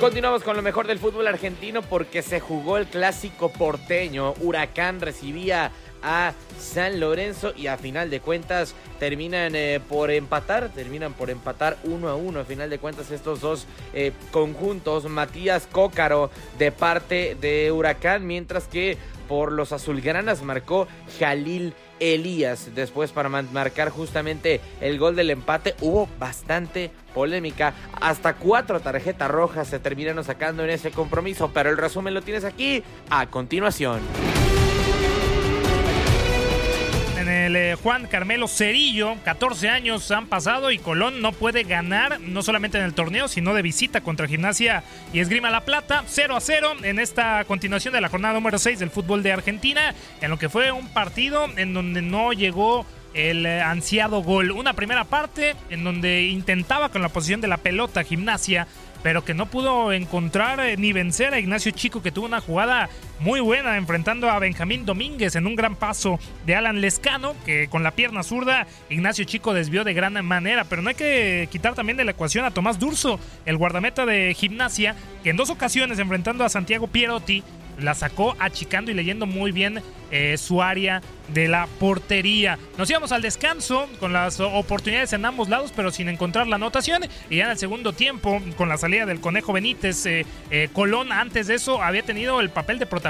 Continuamos 0.00 0.44
con 0.44 0.56
lo 0.56 0.62
mejor 0.62 0.86
del 0.86 0.98
fútbol 0.98 1.26
argentino 1.26 1.82
porque 1.82 2.22
se 2.22 2.40
jugó 2.40 2.78
el 2.78 2.86
clásico 2.86 3.50
porteño. 3.50 4.32
Huracán 4.40 5.00
recibía 5.02 5.72
a 6.02 6.32
San 6.58 7.00
Lorenzo 7.00 7.52
y 7.56 7.66
a 7.66 7.76
final 7.76 8.10
de 8.10 8.20
cuentas 8.20 8.74
terminan 8.98 9.54
eh, 9.54 9.80
por 9.88 10.10
empatar, 10.10 10.70
terminan 10.70 11.12
por 11.14 11.30
empatar 11.30 11.76
uno 11.84 12.08
a 12.08 12.16
uno. 12.16 12.40
A 12.40 12.44
final 12.44 12.70
de 12.70 12.78
cuentas 12.78 13.10
estos 13.10 13.40
dos 13.40 13.66
eh, 13.92 14.12
conjuntos, 14.30 15.04
Matías 15.04 15.66
Cócaro 15.70 16.30
de 16.58 16.72
parte 16.72 17.36
de 17.40 17.72
Huracán, 17.72 18.26
mientras 18.26 18.66
que 18.66 18.98
por 19.28 19.52
los 19.52 19.72
azulgranas 19.72 20.42
marcó 20.42 20.88
Jalil 21.18 21.74
Elías. 22.00 22.74
Después 22.74 23.12
para 23.12 23.28
marcar 23.28 23.90
justamente 23.90 24.60
el 24.80 24.98
gol 24.98 25.16
del 25.16 25.30
empate 25.30 25.74
hubo 25.80 26.08
bastante 26.18 26.90
polémica. 27.14 27.74
Hasta 28.00 28.34
cuatro 28.34 28.80
tarjetas 28.80 29.30
rojas 29.30 29.68
se 29.68 29.78
terminaron 29.78 30.24
sacando 30.24 30.64
en 30.64 30.70
ese 30.70 30.90
compromiso, 30.90 31.50
pero 31.52 31.70
el 31.70 31.76
resumen 31.76 32.14
lo 32.14 32.22
tienes 32.22 32.44
aquí 32.44 32.82
a 33.10 33.26
continuación 33.26 34.00
eh, 37.56 37.76
Juan 37.82 38.06
Carmelo 38.06 38.48
Cerillo. 38.48 39.16
14 39.24 39.68
años 39.68 40.10
han 40.10 40.26
pasado 40.26 40.70
y 40.70 40.78
Colón 40.78 41.20
no 41.20 41.32
puede 41.32 41.62
ganar, 41.64 42.20
no 42.20 42.42
solamente 42.42 42.78
en 42.78 42.84
el 42.84 42.94
torneo, 42.94 43.28
sino 43.28 43.54
de 43.54 43.62
visita 43.62 44.00
contra 44.00 44.26
Gimnasia 44.26 44.82
y 45.12 45.20
Esgrima 45.20 45.50
La 45.50 45.64
Plata. 45.64 46.04
0 46.06 46.36
a 46.36 46.40
0 46.40 46.72
en 46.82 46.98
esta 46.98 47.44
continuación 47.44 47.94
de 47.94 48.00
la 48.00 48.08
jornada 48.08 48.34
número 48.34 48.58
6 48.58 48.78
del 48.78 48.90
fútbol 48.90 49.22
de 49.22 49.32
Argentina, 49.32 49.94
en 50.20 50.30
lo 50.30 50.38
que 50.38 50.48
fue 50.48 50.72
un 50.72 50.88
partido 50.88 51.48
en 51.56 51.74
donde 51.74 52.02
no 52.02 52.32
llegó 52.32 52.86
el 53.14 53.46
eh, 53.46 53.60
ansiado 53.60 54.22
gol. 54.22 54.50
Una 54.50 54.74
primera 54.74 55.04
parte 55.04 55.56
en 55.70 55.84
donde 55.84 56.22
intentaba 56.22 56.90
con 56.90 57.02
la 57.02 57.08
posición 57.08 57.40
de 57.40 57.48
la 57.48 57.56
pelota 57.58 58.04
Gimnasia 58.04 58.66
pero 59.02 59.24
que 59.24 59.34
no 59.34 59.46
pudo 59.46 59.92
encontrar 59.92 60.60
eh, 60.60 60.76
ni 60.76 60.92
vencer 60.92 61.34
a 61.34 61.38
Ignacio 61.38 61.72
Chico, 61.72 62.02
que 62.02 62.12
tuvo 62.12 62.26
una 62.26 62.40
jugada 62.40 62.88
muy 63.20 63.40
buena 63.40 63.76
enfrentando 63.76 64.30
a 64.30 64.38
Benjamín 64.38 64.86
Domínguez 64.86 65.34
en 65.36 65.46
un 65.46 65.56
gran 65.56 65.76
paso 65.76 66.18
de 66.46 66.54
Alan 66.54 66.80
Lescano, 66.80 67.34
que 67.44 67.68
con 67.68 67.82
la 67.82 67.92
pierna 67.92 68.22
zurda 68.22 68.66
Ignacio 68.90 69.24
Chico 69.24 69.54
desvió 69.54 69.84
de 69.84 69.94
gran 69.94 70.24
manera, 70.24 70.64
pero 70.64 70.82
no 70.82 70.90
hay 70.90 70.94
que 70.94 71.48
quitar 71.50 71.74
también 71.74 71.96
de 71.96 72.04
la 72.04 72.12
ecuación 72.12 72.44
a 72.44 72.50
Tomás 72.50 72.78
Durso, 72.78 73.18
el 73.44 73.56
guardameta 73.56 74.06
de 74.06 74.34
gimnasia, 74.34 74.94
que 75.22 75.30
en 75.30 75.36
dos 75.36 75.50
ocasiones 75.50 75.98
enfrentando 75.98 76.44
a 76.44 76.48
Santiago 76.48 76.86
Pierotti, 76.86 77.42
la 77.80 77.94
sacó 77.94 78.36
achicando 78.38 78.90
y 78.90 78.94
leyendo 78.94 79.26
muy 79.26 79.52
bien 79.52 79.82
eh, 80.10 80.36
su 80.38 80.62
área 80.62 81.02
de 81.28 81.48
la 81.48 81.68
portería. 81.78 82.58
Nos 82.78 82.88
íbamos 82.88 83.12
al 83.12 83.22
descanso 83.22 83.86
con 84.00 84.12
las 84.12 84.40
oportunidades 84.40 85.12
en 85.12 85.24
ambos 85.24 85.48
lados, 85.48 85.72
pero 85.76 85.90
sin 85.90 86.08
encontrar 86.08 86.46
la 86.46 86.56
anotación. 86.56 87.02
Y 87.28 87.36
ya 87.36 87.44
en 87.44 87.50
el 87.50 87.58
segundo 87.58 87.92
tiempo, 87.92 88.40
con 88.56 88.68
la 88.68 88.78
salida 88.78 89.04
del 89.04 89.20
Conejo 89.20 89.52
Benítez, 89.52 90.06
eh, 90.06 90.24
eh, 90.50 90.68
Colón 90.72 91.12
antes 91.12 91.46
de 91.46 91.56
eso 91.56 91.82
había 91.82 92.02
tenido 92.02 92.40
el 92.40 92.50
papel 92.50 92.78
de 92.78 92.86
protagonista, 92.86 93.07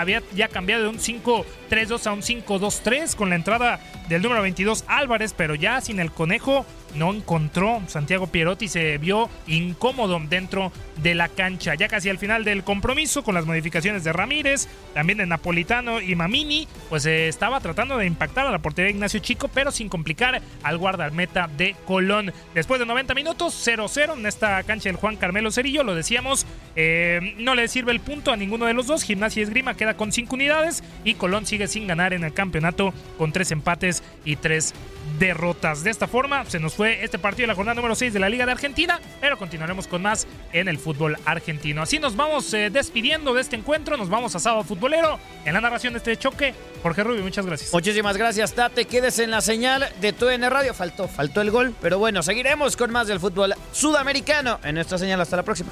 había 0.00 0.22
ya 0.34 0.48
cambiado 0.48 0.82
de 0.84 0.88
un 0.88 0.98
5-3-2 0.98 2.06
a 2.06 2.12
un 2.12 2.22
5-2-3 2.22 3.14
con 3.14 3.30
la 3.30 3.36
entrada 3.36 3.80
del 4.08 4.22
número 4.22 4.42
22 4.42 4.84
Álvarez, 4.86 5.34
pero 5.36 5.54
ya 5.54 5.80
sin 5.80 6.00
el 6.00 6.10
Conejo 6.10 6.64
no 6.94 7.12
encontró 7.12 7.82
Santiago 7.86 8.26
Pierotti, 8.26 8.68
se 8.68 8.98
vio 8.98 9.28
incómodo 9.46 10.20
dentro 10.28 10.72
de 11.02 11.14
la 11.14 11.28
cancha. 11.28 11.74
Ya 11.74 11.88
casi 11.88 12.08
al 12.08 12.18
final 12.18 12.44
del 12.44 12.64
compromiso, 12.64 13.22
con 13.22 13.34
las 13.34 13.46
modificaciones 13.46 14.04
de 14.04 14.12
Ramírez, 14.12 14.68
también 14.94 15.18
de 15.18 15.26
Napolitano 15.26 16.00
y 16.00 16.14
Mamini, 16.14 16.66
pues 16.88 17.06
eh, 17.06 17.28
estaba 17.28 17.60
tratando 17.60 17.96
de 17.98 18.06
impactar 18.06 18.46
a 18.46 18.50
la 18.50 18.58
portería 18.58 18.86
de 18.86 18.94
Ignacio 18.94 19.20
Chico, 19.20 19.48
pero 19.48 19.70
sin 19.70 19.88
complicar 19.88 20.40
al 20.62 20.78
guardameta 20.78 21.48
de 21.56 21.76
Colón. 21.86 22.32
Después 22.54 22.80
de 22.80 22.86
90 22.86 23.14
minutos, 23.14 23.54
0-0 23.66 24.18
en 24.18 24.26
esta 24.26 24.62
cancha 24.64 24.88
del 24.88 24.96
Juan 24.96 25.16
Carmelo 25.16 25.50
Cerillo, 25.50 25.84
lo 25.84 25.94
decíamos, 25.94 26.46
eh, 26.76 27.34
no 27.38 27.54
le 27.54 27.68
sirve 27.68 27.92
el 27.92 28.00
punto 28.00 28.32
a 28.32 28.36
ninguno 28.36 28.66
de 28.66 28.74
los 28.74 28.86
dos. 28.86 29.02
Gimnasia 29.02 29.40
y 29.40 29.44
Esgrima 29.44 29.74
queda 29.74 29.96
con 29.96 30.12
5 30.12 30.34
unidades 30.34 30.82
y 31.04 31.14
Colón 31.14 31.46
sigue 31.46 31.68
sin 31.68 31.86
ganar 31.86 32.12
en 32.12 32.24
el 32.24 32.32
campeonato 32.32 32.92
con 33.16 33.32
3 33.32 33.52
empates 33.52 34.02
y 34.24 34.36
3 34.36 34.74
derrotas. 35.18 35.82
De 35.82 35.90
esta 35.90 36.06
forma 36.06 36.44
se 36.44 36.58
nos 36.60 36.74
fue 36.74 37.04
este 37.04 37.18
partido 37.18 37.44
de 37.44 37.48
la 37.48 37.54
jornada 37.54 37.74
número 37.74 37.94
6 37.94 38.12
de 38.12 38.20
la 38.20 38.28
Liga 38.28 38.46
de 38.46 38.52
Argentina, 38.52 39.00
pero 39.20 39.36
continuaremos 39.36 39.86
con 39.86 40.02
más 40.02 40.26
en 40.52 40.68
el 40.68 40.78
fútbol 40.78 41.16
argentino. 41.24 41.82
Así 41.82 41.98
nos 41.98 42.16
vamos 42.16 42.52
eh, 42.54 42.70
despidiendo 42.70 43.34
de 43.34 43.40
este 43.40 43.56
encuentro, 43.56 43.96
nos 43.96 44.08
vamos 44.08 44.34
a 44.34 44.38
Sábado 44.38 44.64
Futbolero. 44.64 45.18
En 45.44 45.54
la 45.54 45.60
narración 45.60 45.92
de 45.92 45.98
este 45.98 46.16
choque, 46.16 46.54
Jorge 46.82 47.04
Rubio, 47.04 47.22
muchas 47.22 47.46
gracias. 47.46 47.72
Muchísimas 47.72 48.16
gracias, 48.16 48.54
Tate. 48.54 48.84
Quédese 48.84 49.24
en 49.24 49.30
la 49.30 49.40
señal 49.40 49.88
de 50.00 50.12
TUN 50.12 50.42
Radio. 50.42 50.74
Faltó, 50.74 51.08
faltó 51.08 51.40
el 51.40 51.50
gol, 51.50 51.74
pero 51.80 51.98
bueno, 51.98 52.22
seguiremos 52.22 52.76
con 52.76 52.90
más 52.90 53.08
del 53.08 53.20
fútbol 53.20 53.54
sudamericano 53.72 54.60
en 54.62 54.74
nuestra 54.74 54.98
señal. 54.98 55.20
Hasta 55.20 55.36
la 55.36 55.42
próxima. 55.42 55.70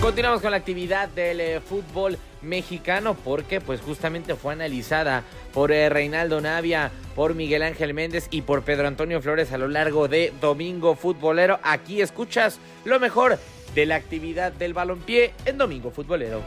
Continuamos 0.00 0.40
con 0.40 0.50
la 0.50 0.56
actividad 0.56 1.10
del 1.10 1.40
eh, 1.40 1.60
fútbol 1.60 2.18
mexicano 2.40 3.14
porque 3.14 3.60
pues 3.60 3.82
justamente 3.82 4.34
fue 4.34 4.54
analizada 4.54 5.24
por 5.52 5.72
eh, 5.72 5.88
Reinaldo 5.88 6.40
Navia, 6.40 6.90
por 7.14 7.34
Miguel 7.34 7.62
Ángel 7.62 7.94
Méndez 7.94 8.28
y 8.30 8.42
por 8.42 8.62
Pedro 8.62 8.88
Antonio 8.88 9.20
Flores 9.20 9.52
a 9.52 9.58
lo 9.58 9.68
largo 9.68 10.08
de 10.08 10.32
Domingo 10.40 10.94
Futbolero. 10.94 11.58
Aquí 11.62 12.00
escuchas 12.00 12.60
lo 12.84 13.00
mejor 13.00 13.38
de 13.74 13.86
la 13.86 13.96
actividad 13.96 14.52
del 14.52 14.74
balompié 14.74 15.32
en 15.44 15.58
Domingo 15.58 15.90
Futbolero. 15.90 16.42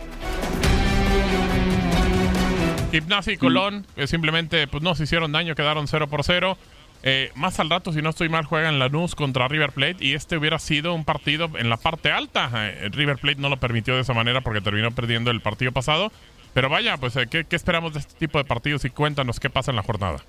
Gimnasia 2.92 3.34
y 3.34 3.38
Colón, 3.38 3.88
que 3.96 4.06
simplemente 4.06 4.68
pues, 4.68 4.84
no 4.84 4.94
se 4.94 5.04
hicieron 5.04 5.32
daño, 5.32 5.56
quedaron 5.56 5.88
0 5.88 6.08
por 6.08 6.24
0. 6.24 6.58
Eh, 7.06 7.32
más 7.36 7.60
al 7.60 7.70
rato, 7.70 7.92
si 7.92 8.02
no 8.02 8.10
estoy 8.10 8.30
mal, 8.30 8.46
juegan 8.46 8.80
Lanús 8.80 9.16
contra 9.16 9.48
River 9.48 9.72
Plate 9.72 9.98
y 10.00 10.14
este 10.14 10.38
hubiera 10.38 10.58
sido 10.58 10.94
un 10.94 11.04
partido 11.04 11.50
en 11.58 11.70
la 11.70 11.78
parte 11.78 12.12
alta. 12.12 12.50
Eh, 12.54 12.90
River 12.92 13.18
Plate 13.18 13.42
no 13.42 13.50
lo 13.50 13.58
permitió 13.58 13.96
de 13.96 14.02
esa 14.02 14.14
manera 14.14 14.42
porque 14.42 14.62
terminó 14.62 14.92
perdiendo 14.92 15.32
el 15.32 15.42
partido 15.42 15.72
pasado. 15.72 16.12
Pero 16.54 16.70
vaya, 16.70 16.98
pues, 16.98 17.16
eh, 17.16 17.28
¿qué, 17.30 17.46
esperamos 17.56 17.94
de 17.94 18.00
este 18.00 18.14
tipo 18.16 18.38
de 18.38 18.46
partidos? 18.46 18.86
Y 18.86 18.90
cuéntanos 18.90 19.40
qué 19.40 19.50
pasa 19.50 19.72
en 19.72 19.78
la 19.78 19.84
jornada. 19.84 20.24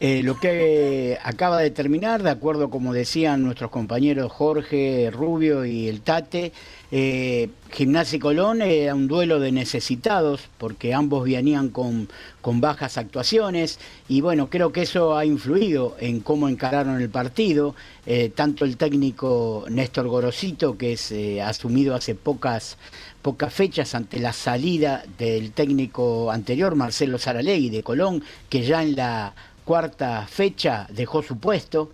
lo 0.00 0.38
que 0.38 1.18
acaba 1.22 1.58
de 1.58 1.70
terminar, 1.70 2.22
de 2.22 2.30
acuerdo 2.30 2.68
como 2.68 2.92
decían 2.92 3.42
nuestros 3.42 3.70
compañeros 3.70 4.30
Jorge, 4.32 5.10
Rubio 5.10 5.64
y 5.64 5.88
el 5.88 6.02
Tate, 6.02 6.52
eh, 6.96 7.48
Gimnasia 7.72 8.18
y 8.18 8.20
Colón 8.20 8.62
era 8.62 8.94
un 8.94 9.08
duelo 9.08 9.40
de 9.40 9.50
necesitados 9.50 10.48
porque 10.58 10.94
ambos 10.94 11.24
venían 11.24 11.70
con, 11.70 12.08
con, 12.40 12.60
bajas 12.60 12.98
actuaciones 12.98 13.80
y 14.08 14.20
bueno, 14.20 14.48
creo 14.48 14.70
que 14.70 14.82
eso 14.82 15.16
ha 15.16 15.24
influido 15.24 15.96
en 15.98 16.20
cómo 16.20 16.48
encararon 16.48 17.00
el 17.00 17.10
partido. 17.10 17.74
Eh, 18.06 18.30
tanto 18.32 18.64
el 18.64 18.76
técnico 18.76 19.64
Néstor 19.68 20.06
Gorosito, 20.06 20.78
que 20.78 20.92
es 20.92 21.10
eh, 21.10 21.42
asumido 21.42 21.96
hace 21.96 22.14
pocas, 22.14 22.76
pocas 23.24 23.54
fechas 23.54 23.94
ante 23.94 24.20
la 24.20 24.34
salida 24.34 25.02
del 25.16 25.52
técnico 25.52 26.30
anterior, 26.30 26.74
Marcelo 26.74 27.16
Saralegui 27.16 27.70
de 27.70 27.82
Colón, 27.82 28.22
que 28.50 28.64
ya 28.64 28.82
en 28.82 28.96
la 28.96 29.34
cuarta 29.64 30.26
fecha 30.28 30.86
dejó 30.90 31.22
su 31.22 31.38
puesto. 31.38 31.90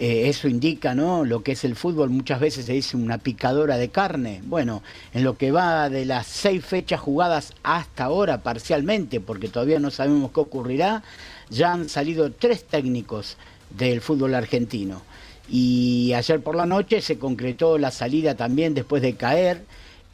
Eh, 0.00 0.28
eso 0.28 0.48
indica 0.48 0.96
¿no? 0.96 1.24
lo 1.24 1.44
que 1.44 1.52
es 1.52 1.62
el 1.62 1.76
fútbol, 1.76 2.10
muchas 2.10 2.40
veces 2.40 2.66
se 2.66 2.72
dice 2.72 2.96
una 2.96 3.18
picadora 3.18 3.76
de 3.76 3.90
carne. 3.90 4.42
Bueno, 4.46 4.82
en 5.12 5.22
lo 5.22 5.38
que 5.38 5.52
va 5.52 5.88
de 5.88 6.06
las 6.06 6.26
seis 6.26 6.64
fechas 6.64 7.00
jugadas 7.00 7.52
hasta 7.62 8.02
ahora 8.02 8.42
parcialmente, 8.42 9.20
porque 9.20 9.46
todavía 9.46 9.78
no 9.78 9.92
sabemos 9.92 10.32
qué 10.32 10.40
ocurrirá, 10.40 11.04
ya 11.50 11.72
han 11.72 11.88
salido 11.88 12.32
tres 12.32 12.64
técnicos 12.64 13.36
del 13.70 14.00
fútbol 14.00 14.34
argentino. 14.34 15.02
Y 15.48 16.14
ayer 16.14 16.40
por 16.40 16.56
la 16.56 16.66
noche 16.66 17.00
se 17.00 17.16
concretó 17.16 17.78
la 17.78 17.92
salida 17.92 18.34
también 18.34 18.74
después 18.74 19.02
de 19.02 19.14
caer 19.14 19.62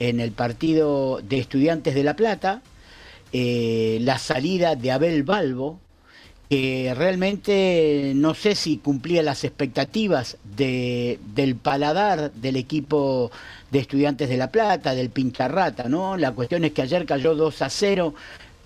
en 0.01 0.19
el 0.19 0.33
partido 0.33 1.21
de 1.23 1.39
Estudiantes 1.39 1.95
de 1.95 2.03
La 2.03 2.17
Plata, 2.17 2.63
eh, 3.33 3.99
la 4.01 4.19
salida 4.19 4.75
de 4.75 4.91
Abel 4.91 5.23
Balbo, 5.23 5.79
que 6.49 6.93
realmente 6.97 8.13
no 8.17 8.35
sé 8.35 8.57
si 8.57 8.79
cumplía 8.79 9.23
las 9.23 9.45
expectativas 9.45 10.37
de, 10.57 11.21
del 11.33 11.55
paladar 11.55 12.33
del 12.33 12.57
equipo 12.57 13.31
de 13.71 13.79
estudiantes 13.79 14.29
de 14.29 14.37
La 14.37 14.51
Plata, 14.51 14.97
del 14.97 15.11
Pincharrata, 15.11 15.89
¿no? 15.89 16.17
La 16.17 16.33
cuestión 16.33 16.65
es 16.65 16.73
que 16.73 16.83
ayer 16.83 17.07
cayó 17.07 17.37
2 17.37 17.63
a 17.63 17.71
0 17.71 18.15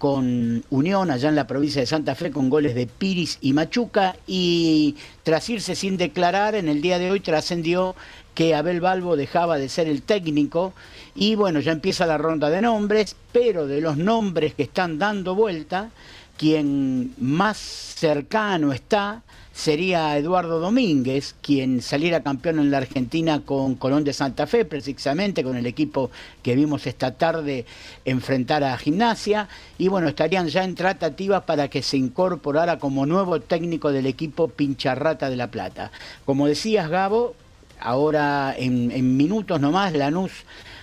con 0.04 0.62
Unión 0.68 1.11
allá 1.11 1.30
en 1.30 1.34
la 1.34 1.46
provincia 1.46 1.80
de 1.80 1.87
Santa 1.87 2.14
Fe 2.14 2.30
con 2.30 2.50
goles 2.50 2.75
de 2.75 2.87
Piris 2.87 3.38
y 3.40 3.54
Machuca. 3.54 4.14
Y 4.26 4.96
tras 5.23 5.49
irse 5.49 5.75
sin 5.75 5.96
declarar 5.96 6.54
en 6.54 6.68
el 6.68 6.82
día 6.82 6.99
de 6.99 7.11
hoy 7.11 7.20
trascendió 7.20 7.96
que 8.34 8.54
Abel 8.54 8.82
Balbo 8.82 9.16
dejaba 9.16 9.56
de 9.56 9.70
ser 9.70 9.88
el 9.88 10.02
técnico. 10.02 10.75
Y 11.14 11.37
bueno, 11.37 11.58
ya 11.61 11.73
empieza 11.73 12.04
la 12.04 12.18
ronda 12.18 12.50
de 12.50 12.61
nombres, 12.61 13.16
pero 13.32 13.66
de 13.66 13.80
los 13.80 13.96
nombres 13.96 14.52
que 14.52 14.64
están 14.64 14.99
dando 14.99 15.34
vuelta, 15.34 15.88
quien 16.37 17.14
más 17.16 17.56
cercano 17.56 18.75
está 18.75 19.23
sería 19.54 20.18
Eduardo 20.18 20.58
Domínguez, 20.58 21.37
quien 21.40 21.80
saliera 21.80 22.25
campeón 22.25 22.58
en 22.58 22.73
la 22.73 22.78
Argentina 22.78 23.42
con 23.44 23.76
Colón 23.76 24.02
de 24.02 24.12
Santa 24.12 24.49
Fe, 24.49 24.64
precisamente 24.64 25.44
con 25.44 25.56
el 25.56 25.64
equipo 25.64 26.11
que 26.42 26.56
vimos 26.56 26.88
esta 26.88 27.12
tarde 27.12 27.64
enfrentar 28.04 28.64
a 28.64 28.76
Gimnasia, 28.76 29.49
y 29.78 29.87
bueno, 29.87 30.08
estarían 30.08 30.49
ya 30.49 30.64
en 30.64 30.75
tratativas 30.75 31.44
para 31.44 31.68
que 31.68 31.82
se 31.82 31.96
incorporara 31.96 32.80
como 32.80 33.06
nuevo 33.06 33.40
técnico 33.40 33.92
del 33.92 34.06
equipo 34.06 34.49
Pincharrata 34.49 35.30
de 35.30 35.37
La 35.37 35.52
Plata. 35.52 35.92
Como 36.26 36.49
decías, 36.49 36.90
Gabo, 36.90 37.37
ahora 37.78 38.54
en, 38.58 38.90
en 38.90 39.16
minutos 39.16 39.61
nomás 39.61 39.92
Lanús 39.92 40.32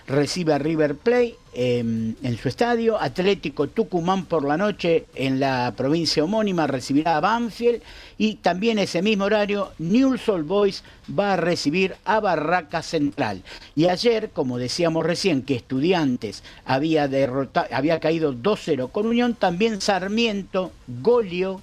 recibe 0.08 0.54
a 0.54 0.60
River 0.60 0.96
Plate 0.96 1.41
em, 1.54 2.16
en 2.24 2.38
su 2.38 2.48
estadio. 2.48 3.00
Atlético 3.00 3.68
Tucumán 3.68 4.26
por 4.26 4.46
la 4.46 4.58
noche 4.58 5.06
en 5.16 5.40
la 5.40 5.74
provincia 5.76 6.24
homónima 6.24 6.68
recibirá 6.68 7.18
a 7.18 7.20
Banfield. 7.20 7.82
Y 8.18 8.36
también 8.36 8.80
ese 8.80 9.02
mismo 9.02 9.26
horario, 9.26 9.72
Newell's 9.80 10.28
Old 10.30 10.48
Boys 10.48 10.84
va 11.18 11.34
a 11.34 11.38
recibir 11.38 11.96
a 12.06 12.20
Barraca 12.20 12.82
Central. 12.82 13.44
Y 13.76 13.88
ayer, 13.88 14.30
como 14.32 14.58
decíamos 14.58 15.06
recién, 15.06 15.42
que 15.42 15.56
Estudiantes 15.56 16.44
había, 16.66 17.08
derrotado, 17.08 17.68
había 17.72 18.00
caído 18.00 18.34
2-0 18.34 18.92
con 18.92 19.08
Unión, 19.08 19.36
también 19.36 19.82
Sarmiento 19.82 20.72
goleó 21.02 21.62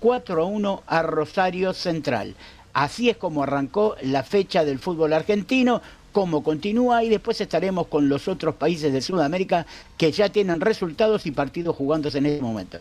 4-1 0.00 0.82
a 0.86 1.02
Rosario 1.02 1.72
Central. 1.72 2.34
Así 2.74 3.08
es 3.08 3.16
como 3.16 3.44
arrancó 3.44 3.94
la 4.02 4.24
fecha 4.24 4.64
del 4.64 4.80
fútbol 4.80 5.12
argentino 5.12 5.80
cómo 6.14 6.42
continúa 6.44 7.02
y 7.02 7.08
después 7.10 7.40
estaremos 7.40 7.88
con 7.88 8.08
los 8.08 8.28
otros 8.28 8.54
países 8.54 8.92
de 8.92 9.02
Sudamérica 9.02 9.66
que 9.98 10.12
ya 10.12 10.28
tienen 10.30 10.60
resultados 10.60 11.26
y 11.26 11.32
partidos 11.32 11.74
jugándose 11.76 12.18
en 12.18 12.26
este 12.26 12.40
momento. 12.40 12.78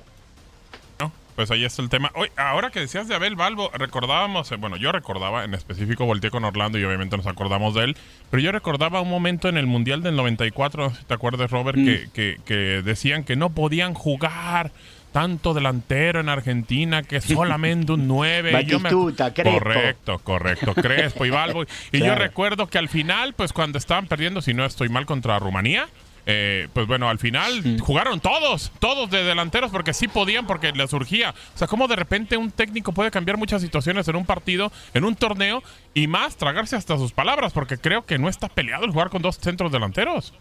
Pues 1.36 1.50
ahí 1.50 1.66
está 1.66 1.82
el 1.82 1.90
tema. 1.90 2.12
Hoy, 2.14 2.30
ahora 2.38 2.70
que 2.70 2.80
decías 2.80 3.08
de 3.08 3.16
Abel 3.16 3.36
Balbo, 3.36 3.72
recordábamos, 3.74 4.52
eh, 4.52 4.56
bueno, 4.58 4.78
yo 4.78 4.92
recordaba, 4.92 5.44
en 5.44 5.56
específico 5.56 6.06
volteé 6.06 6.30
con 6.30 6.44
Orlando 6.46 6.78
y 6.78 6.84
obviamente 6.84 7.18
nos 7.18 7.26
acordamos 7.26 7.74
de 7.74 7.86
él, 7.86 7.98
pero 8.30 8.44
yo 8.44 8.52
recordaba 8.52 9.02
un 9.02 9.10
momento 9.10 9.50
en 9.50 9.58
el 9.58 9.66
Mundial 9.66 10.04
del 10.04 10.16
94, 10.16 10.92
si 10.94 11.04
te 11.06 11.14
acuerdas, 11.16 11.50
Robert, 11.50 11.80
Mm. 11.80 11.86
que, 11.86 12.10
que, 12.14 12.38
que 12.46 12.56
decían 12.84 13.24
que 13.24 13.36
no 13.36 13.50
podían 13.50 13.96
jugar 13.96 14.72
tanto 15.14 15.54
delantero 15.54 16.20
en 16.20 16.28
Argentina, 16.28 17.04
que 17.04 17.22
solamente 17.22 17.94
un 17.94 18.08
9. 18.08 18.50
y 18.62 18.66
yo 18.66 18.80
me- 18.80 18.84
Batistuta, 18.90 19.34
Crespo. 19.34 19.60
Correcto, 19.60 20.20
correcto, 20.20 20.74
Crespo 20.74 21.26
y 21.26 21.30
Balbo. 21.30 21.64
Y 21.94 22.00
yo 22.00 22.16
recuerdo 22.16 22.68
que 22.68 22.78
al 22.80 22.90
final, 22.90 23.34
pues 23.34 23.54
cuando 23.54 23.78
estaban 23.78 24.08
perdiendo, 24.08 24.42
si 24.42 24.54
no 24.54 24.66
estoy 24.66 24.90
mal, 24.90 25.06
contra 25.06 25.40
Rumanía, 25.40 25.88
eh, 26.26 26.70
pues 26.74 26.88
bueno, 26.88 27.10
al 27.10 27.20
final 27.20 27.80
jugaron 27.82 28.20
todos, 28.22 28.72
todos 28.80 29.10
de 29.12 29.24
delanteros 29.24 29.72
porque 29.72 29.94
sí 29.94 30.08
podían, 30.08 30.48
porque 30.48 30.72
les 30.72 30.90
surgía. 30.90 31.32
O 31.54 31.58
sea, 31.58 31.68
cómo 31.68 31.88
de 31.88 31.96
repente 31.98 32.38
un 32.38 32.50
técnico 32.52 32.94
puede 32.94 33.12
cambiar 33.12 33.38
muchas 33.38 33.62
situaciones 33.62 34.08
en 34.08 34.16
un 34.16 34.26
partido, 34.26 34.72
en 34.94 35.04
un 35.04 35.16
torneo, 35.16 35.62
y 35.94 36.08
más 36.08 36.38
tragarse 36.38 36.76
hasta 36.76 36.98
sus 36.98 37.12
palabras, 37.12 37.54
porque 37.54 37.78
creo 37.78 38.06
que 38.06 38.18
no 38.18 38.30
está 38.30 38.48
peleado 38.50 38.86
el 38.86 38.92
jugar 38.92 39.10
con 39.10 39.22
dos 39.22 39.38
centros 39.38 39.72
delanteros. 39.72 40.34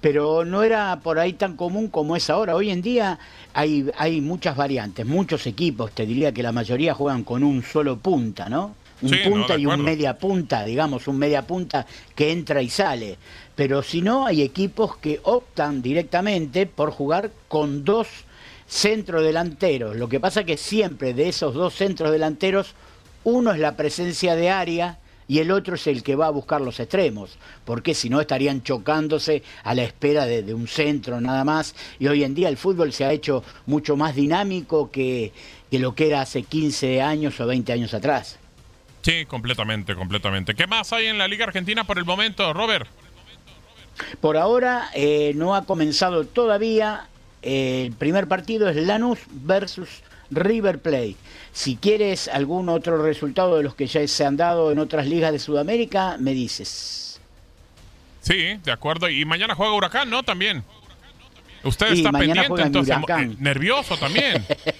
Pero 0.00 0.44
no 0.44 0.62
era 0.62 1.00
por 1.02 1.18
ahí 1.18 1.32
tan 1.32 1.56
común 1.56 1.88
como 1.88 2.16
es 2.16 2.30
ahora. 2.30 2.54
Hoy 2.56 2.70
en 2.70 2.82
día 2.82 3.18
hay, 3.54 3.90
hay 3.98 4.20
muchas 4.20 4.56
variantes, 4.56 5.06
muchos 5.06 5.46
equipos, 5.46 5.92
te 5.92 6.06
diría 6.06 6.32
que 6.32 6.42
la 6.42 6.52
mayoría 6.52 6.94
juegan 6.94 7.24
con 7.24 7.42
un 7.42 7.62
solo 7.62 7.98
punta, 7.98 8.48
¿no? 8.48 8.74
Un 9.02 9.08
Sí, 9.08 9.16
punta 9.24 9.56
y 9.56 9.64
un 9.64 9.82
media 9.82 10.18
punta, 10.18 10.64
digamos, 10.64 11.08
un 11.08 11.16
media 11.16 11.46
punta 11.46 11.86
que 12.14 12.32
entra 12.32 12.60
y 12.60 12.68
sale. 12.68 13.16
Pero 13.54 13.82
si 13.82 14.02
no, 14.02 14.26
hay 14.26 14.42
equipos 14.42 14.96
que 14.98 15.20
optan 15.22 15.80
directamente 15.80 16.66
por 16.66 16.90
jugar 16.90 17.30
con 17.48 17.84
dos 17.84 18.08
centrodelanteros. 18.68 19.96
Lo 19.96 20.08
que 20.08 20.20
pasa 20.20 20.44
que 20.44 20.56
siempre 20.56 21.12
de 21.14 21.28
esos 21.28 21.54
dos 21.54 21.74
centros 21.74 22.12
delanteros, 22.12 22.74
uno 23.24 23.52
es 23.52 23.58
la 23.58 23.76
presencia 23.76 24.36
de 24.36 24.50
área 24.50 24.98
y 25.30 25.38
el 25.38 25.52
otro 25.52 25.76
es 25.76 25.86
el 25.86 26.02
que 26.02 26.16
va 26.16 26.26
a 26.26 26.30
buscar 26.30 26.60
los 26.60 26.80
extremos, 26.80 27.38
porque 27.64 27.94
si 27.94 28.10
no 28.10 28.20
estarían 28.20 28.64
chocándose 28.64 29.44
a 29.62 29.76
la 29.76 29.84
espera 29.84 30.26
de, 30.26 30.42
de 30.42 30.54
un 30.54 30.66
centro 30.66 31.20
nada 31.20 31.44
más. 31.44 31.76
Y 32.00 32.08
hoy 32.08 32.24
en 32.24 32.34
día 32.34 32.48
el 32.48 32.56
fútbol 32.56 32.92
se 32.92 33.04
ha 33.04 33.12
hecho 33.12 33.44
mucho 33.64 33.96
más 33.96 34.16
dinámico 34.16 34.90
que, 34.90 35.32
que 35.70 35.78
lo 35.78 35.94
que 35.94 36.08
era 36.08 36.22
hace 36.22 36.42
15 36.42 37.00
años 37.00 37.38
o 37.38 37.46
20 37.46 37.72
años 37.72 37.94
atrás. 37.94 38.40
Sí, 39.02 39.24
completamente, 39.26 39.94
completamente. 39.94 40.56
¿Qué 40.56 40.66
más 40.66 40.92
hay 40.92 41.06
en 41.06 41.16
la 41.16 41.28
Liga 41.28 41.44
Argentina 41.44 41.84
por 41.84 41.98
el 41.98 42.04
momento, 42.04 42.52
Robert? 42.52 42.88
Por 44.20 44.36
ahora 44.36 44.90
eh, 44.94 45.32
no 45.36 45.54
ha 45.54 45.64
comenzado 45.64 46.24
todavía. 46.26 47.08
eh, 47.42 47.84
el 47.86 47.92
primer 47.92 48.26
partido 48.26 48.68
es 48.68 48.74
Lanús 48.76 49.20
versus 49.30 50.02
River 50.30 50.78
Plate. 50.78 51.16
Si 51.52 51.76
quieres 51.76 52.28
algún 52.28 52.68
otro 52.68 53.02
resultado 53.02 53.56
de 53.56 53.62
los 53.62 53.74
que 53.74 53.86
ya 53.86 54.06
se 54.06 54.24
han 54.24 54.36
dado 54.36 54.72
en 54.72 54.78
otras 54.78 55.06
ligas 55.06 55.32
de 55.32 55.38
Sudamérica, 55.38 56.16
me 56.18 56.32
dices. 56.32 57.20
Sí, 58.20 58.58
de 58.62 58.72
acuerdo. 58.72 59.08
Y 59.08 59.24
mañana 59.24 59.54
juega 59.54 59.72
Huracán, 59.72 60.10
¿no? 60.10 60.22
También. 60.22 60.62
Usted 61.62 61.92
está 61.92 62.10
pendiente, 62.12 62.62
entonces, 62.62 62.96
eh, 62.96 63.36
nervioso 63.38 63.96
también. 63.96 64.46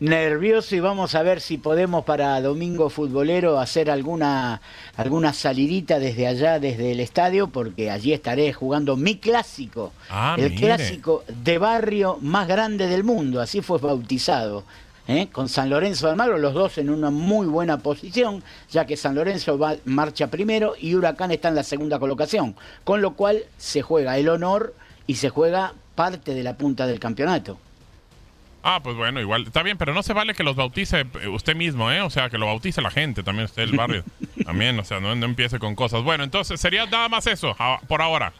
Nervioso 0.00 0.74
y 0.74 0.80
vamos 0.80 1.14
a 1.14 1.22
ver 1.22 1.42
si 1.42 1.58
podemos 1.58 2.06
para 2.06 2.40
domingo 2.40 2.88
futbolero 2.88 3.58
hacer 3.60 3.90
alguna, 3.90 4.62
alguna 4.96 5.34
salidita 5.34 5.98
desde 5.98 6.26
allá, 6.26 6.58
desde 6.58 6.92
el 6.92 7.00
estadio, 7.00 7.48
porque 7.48 7.90
allí 7.90 8.14
estaré 8.14 8.50
jugando 8.54 8.96
mi 8.96 9.16
clásico, 9.18 9.92
Ah, 10.08 10.36
el 10.38 10.52
mire. 10.52 10.56
clásico 10.56 11.22
de 11.28 11.58
barrio 11.58 12.16
más 12.22 12.48
grande 12.48 12.86
del 12.86 13.04
mundo, 13.04 13.42
así 13.42 13.60
fue 13.60 13.76
bautizado. 13.76 14.64
¿eh? 15.06 15.28
Con 15.30 15.50
San 15.50 15.68
Lorenzo 15.68 16.06
de 16.06 16.12
Almagro, 16.12 16.38
los 16.38 16.54
dos 16.54 16.78
en 16.78 16.88
una 16.88 17.10
muy 17.10 17.46
buena 17.46 17.78
posición, 17.80 18.42
ya 18.70 18.86
que 18.86 18.96
San 18.96 19.14
Lorenzo 19.14 19.58
va, 19.58 19.76
marcha 19.84 20.28
primero 20.28 20.74
y 20.80 20.94
Huracán 20.94 21.30
está 21.30 21.48
en 21.48 21.56
la 21.56 21.62
segunda 21.62 21.98
colocación, 21.98 22.56
con 22.84 23.02
lo 23.02 23.12
cual 23.16 23.42
se 23.58 23.82
juega 23.82 24.16
el 24.16 24.30
honor 24.30 24.74
y 25.06 25.16
se 25.16 25.28
juega 25.28 25.74
parte 25.94 26.32
de 26.32 26.42
la 26.42 26.56
punta 26.56 26.86
del 26.86 26.98
campeonato. 27.00 27.58
Ah, 28.62 28.80
pues 28.82 28.94
bueno, 28.96 29.20
igual. 29.20 29.44
Está 29.46 29.62
bien, 29.62 29.78
pero 29.78 29.94
no 29.94 30.02
se 30.02 30.12
vale 30.12 30.34
que 30.34 30.42
los 30.42 30.54
bautice 30.56 31.06
eh, 31.22 31.28
usted 31.28 31.56
mismo, 31.56 31.90
¿eh? 31.90 32.02
O 32.02 32.10
sea, 32.10 32.28
que 32.28 32.36
lo 32.38 32.46
bautice 32.46 32.82
la 32.82 32.90
gente, 32.90 33.22
también 33.22 33.46
usted 33.46 33.62
el 33.62 33.76
barrio. 33.76 34.04
también, 34.44 34.78
o 34.78 34.84
sea, 34.84 35.00
no, 35.00 35.14
no 35.14 35.24
empiece 35.26 35.58
con 35.58 35.74
cosas. 35.74 36.02
Bueno, 36.02 36.24
entonces 36.24 36.60
sería 36.60 36.84
nada 36.86 37.08
más 37.08 37.26
eso, 37.26 37.56
a- 37.58 37.80
por 37.88 38.02
ahora. 38.02 38.32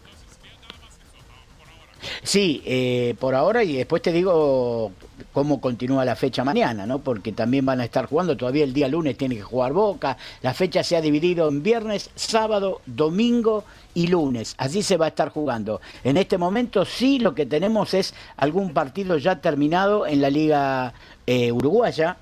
Sí, 2.23 2.63
eh, 2.65 3.15
por 3.19 3.35
ahora 3.35 3.63
y 3.65 3.77
después 3.77 4.03
te 4.03 4.13
digo 4.13 4.93
cómo 5.33 5.61
continúa 5.61 6.05
la 6.05 6.17
fecha 6.17 6.45
mañana, 6.45 6.87
¿no? 6.87 7.01
Porque 7.01 7.33
también 7.33 7.67
van 7.67 7.81
a 7.81 7.85
estar 7.85 8.07
jugando, 8.07 8.37
todavía 8.37 8.65
el 8.65 8.73
día 8.73 8.89
lunes 8.89 9.17
tiene 9.17 9.37
que 9.37 9.43
jugar 9.43 9.73
Boca, 9.73 10.17
la 10.43 10.55
fecha 10.55 10.83
se 10.83 10.97
ha 10.97 11.01
dividido 11.01 11.49
en 11.49 11.63
viernes, 11.63 12.11
sábado, 12.15 12.81
domingo 12.87 13.65
y 13.95 14.07
lunes, 14.07 14.55
así 14.59 14.83
se 14.83 14.97
va 14.97 15.07
a 15.07 15.09
estar 15.09 15.31
jugando. 15.31 15.81
En 16.05 16.17
este 16.17 16.39
momento 16.39 16.85
sí 16.85 17.19
lo 17.19 17.35
que 17.35 17.47
tenemos 17.47 17.95
es 17.95 18.15
algún 18.37 18.73
partido 18.73 19.19
ya 19.19 19.41
terminado 19.41 20.07
en 20.07 20.21
la 20.21 20.31
liga 20.31 20.95
eh, 21.27 21.53
uruguaya, 21.53 22.17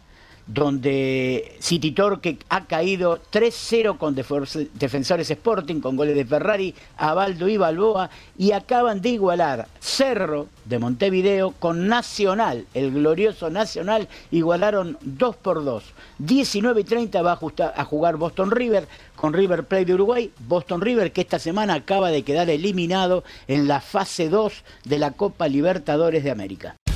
donde 0.49 1.57
City 1.61 1.93
Torque 1.93 2.39
ha 2.49 2.65
caído 2.65 3.21
3-0 3.31 3.99
con 3.99 4.15
Defensores 4.15 5.31
Sporting, 5.31 5.81
con 5.81 5.97
goles 5.97 6.17
de 6.17 6.25
Ferrari, 6.25 6.75
Abaldo 6.97 7.49
y 7.49 7.59
Balboa, 7.59 8.11
y 8.37 8.53
acaban 8.53 9.03
de 9.03 9.11
igualar 9.11 9.69
Cerro 9.79 10.49
de 10.65 10.79
Montevideo 10.79 11.53
con 11.53 11.87
Nacional, 11.87 12.67
el 12.73 12.93
glorioso 12.93 13.51
Nacional, 13.51 14.09
igualaron 14.31 14.97
2 15.03 15.37
por 15.37 15.65
2. 15.65 15.85
19 16.19 16.81
y 16.81 16.85
30 16.85 17.23
va 17.23 17.39
a 17.77 17.85
jugar 17.85 18.17
Boston 18.17 18.51
River 18.51 18.89
con 19.17 19.35
River 19.35 19.65
Plate 19.65 19.85
de 19.85 19.95
Uruguay, 19.95 20.33
Boston 20.47 20.81
River 20.81 21.13
que 21.13 21.21
esta 21.21 21.39
semana 21.39 21.75
acaba 21.75 22.11
de 22.11 22.23
quedar 22.23 22.49
eliminado 22.49 23.23
en 23.49 23.69
la 23.69 23.81
fase 23.81 24.29
2 24.29 24.65
de 24.85 24.99
la 24.99 25.11
Copa 25.11 25.49
Libertadores 25.49 26.25
de 26.25 26.31
América. 26.31 26.77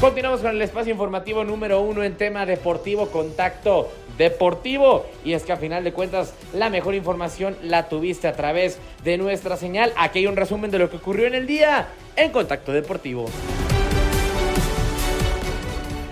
Continuamos 0.00 0.40
con 0.40 0.50
el 0.50 0.60
espacio 0.60 0.92
informativo 0.92 1.42
número 1.44 1.80
uno 1.80 2.02
en 2.02 2.16
tema 2.16 2.44
deportivo, 2.44 3.08
contacto 3.08 3.90
deportivo. 4.18 5.06
Y 5.24 5.32
es 5.32 5.44
que 5.44 5.52
a 5.52 5.56
final 5.56 5.84
de 5.84 5.92
cuentas 5.92 6.34
la 6.52 6.70
mejor 6.70 6.94
información 6.94 7.56
la 7.62 7.88
tuviste 7.88 8.28
a 8.28 8.34
través 8.34 8.78
de 9.04 9.16
nuestra 9.16 9.56
señal. 9.56 9.92
Aquí 9.96 10.18
hay 10.18 10.26
un 10.26 10.36
resumen 10.36 10.70
de 10.70 10.78
lo 10.78 10.90
que 10.90 10.96
ocurrió 10.96 11.26
en 11.26 11.34
el 11.34 11.46
día 11.46 11.88
en 12.16 12.30
contacto 12.30 12.72
deportivo. 12.72 13.26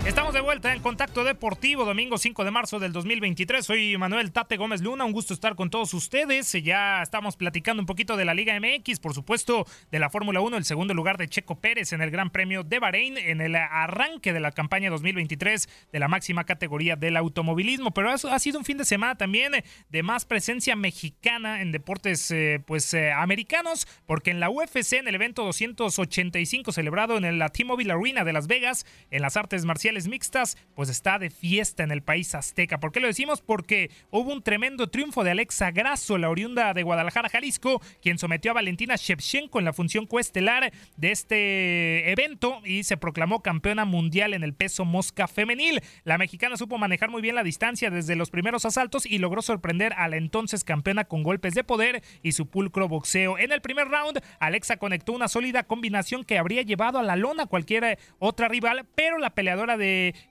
Estamos 0.05 0.35
de 0.35 0.41
vuelta 0.41 0.71
en 0.71 0.83
Contacto 0.83 1.23
Deportivo, 1.23 1.83
domingo 1.83 2.19
5 2.19 2.43
de 2.43 2.51
marzo 2.51 2.77
del 2.77 2.93
2023. 2.93 3.65
Soy 3.65 3.97
Manuel 3.97 4.31
Tate 4.31 4.55
Gómez 4.55 4.81
Luna, 4.81 5.03
un 5.03 5.11
gusto 5.11 5.33
estar 5.33 5.55
con 5.55 5.71
todos 5.71 5.95
ustedes. 5.95 6.51
Ya 6.63 7.01
estamos 7.01 7.35
platicando 7.35 7.81
un 7.81 7.87
poquito 7.87 8.15
de 8.15 8.23
la 8.23 8.35
Liga 8.35 8.55
MX, 8.59 8.99
por 8.99 9.15
supuesto, 9.15 9.65
de 9.89 9.97
la 9.97 10.11
Fórmula 10.11 10.41
1, 10.41 10.57
el 10.57 10.63
segundo 10.63 10.93
lugar 10.93 11.17
de 11.17 11.27
Checo 11.27 11.59
Pérez 11.59 11.91
en 11.91 12.03
el 12.03 12.11
Gran 12.11 12.29
Premio 12.29 12.61
de 12.61 12.77
Bahrein, 12.77 13.17
en 13.17 13.41
el 13.41 13.55
arranque 13.55 14.31
de 14.31 14.39
la 14.39 14.51
campaña 14.51 14.91
2023 14.91 15.67
de 15.91 15.99
la 15.99 16.07
máxima 16.07 16.43
categoría 16.43 16.95
del 16.95 17.17
automovilismo. 17.17 17.89
Pero 17.89 18.11
ha, 18.11 18.39
sido 18.39 18.59
un 18.59 18.65
fin 18.65 18.77
de 18.77 18.85
semana 18.85 19.15
también 19.15 19.53
de 19.89 20.03
más 20.03 20.25
presencia 20.25 20.75
mexicana 20.75 21.63
en 21.63 21.71
deportes 21.71 22.29
eh, 22.29 22.61
pues 22.63 22.93
eh, 22.93 23.11
americanos, 23.11 23.87
porque 24.05 24.29
en 24.29 24.39
la 24.39 24.51
UFC, 24.51 24.93
en 24.93 25.07
el 25.07 25.15
evento 25.15 25.43
285 25.45 26.71
celebrado 26.73 27.17
en 27.17 27.39
la 27.39 27.49
T-Mobile 27.49 27.91
Arena 27.91 28.23
de 28.23 28.33
Las 28.33 28.45
Vegas, 28.45 28.85
en 29.09 29.23
las 29.23 29.35
artes 29.35 29.65
marciales 29.65 29.94
mixtas, 30.07 30.57
pues 30.75 30.89
está 30.89 31.17
de 31.17 31.29
fiesta 31.29 31.83
en 31.83 31.91
el 31.91 32.03
país 32.03 32.35
azteca. 32.35 32.79
¿Por 32.79 32.91
qué 32.91 32.99
lo 32.99 33.07
decimos? 33.07 33.41
Porque 33.41 33.89
hubo 34.11 34.31
un 34.31 34.43
tremendo 34.43 34.87
triunfo 34.87 35.23
de 35.23 35.31
Alexa 35.31 35.71
Grasso, 35.71 36.17
la 36.17 36.29
oriunda 36.29 36.73
de 36.73 36.83
Guadalajara, 36.83 37.29
Jalisco, 37.29 37.81
quien 38.01 38.19
sometió 38.19 38.51
a 38.51 38.55
Valentina 38.55 38.95
Shevchenko 38.97 39.59
en 39.59 39.65
la 39.65 39.73
función 39.73 40.05
coestelar 40.05 40.71
de 40.97 41.11
este 41.11 42.11
evento 42.11 42.61
y 42.65 42.83
se 42.83 42.97
proclamó 42.97 43.41
campeona 43.41 43.85
mundial 43.85 44.33
en 44.33 44.43
el 44.43 44.53
peso 44.53 44.85
mosca 44.85 45.27
femenil. 45.27 45.81
La 46.03 46.17
mexicana 46.17 46.57
supo 46.57 46.77
manejar 46.77 47.09
muy 47.09 47.21
bien 47.21 47.35
la 47.35 47.43
distancia 47.43 47.89
desde 47.89 48.15
los 48.15 48.29
primeros 48.29 48.65
asaltos 48.65 49.05
y 49.05 49.19
logró 49.19 49.41
sorprender 49.41 49.93
a 49.93 50.07
la 50.07 50.17
entonces 50.17 50.63
campeona 50.63 51.05
con 51.05 51.23
golpes 51.23 51.53
de 51.53 51.63
poder 51.63 52.03
y 52.21 52.33
su 52.33 52.47
pulcro 52.47 52.87
boxeo. 52.87 53.37
En 53.37 53.51
el 53.51 53.61
primer 53.61 53.87
round, 53.87 54.21
Alexa 54.39 54.77
conectó 54.77 55.13
una 55.13 55.27
sólida 55.27 55.63
combinación 55.63 56.23
que 56.23 56.37
habría 56.37 56.61
llevado 56.61 56.99
a 56.99 57.03
la 57.03 57.15
lona 57.15 57.45
cualquier 57.45 57.99
otra 58.19 58.47
rival, 58.47 58.85
pero 58.95 59.17
la 59.17 59.35
peleadora 59.35 59.77
de 59.77 59.84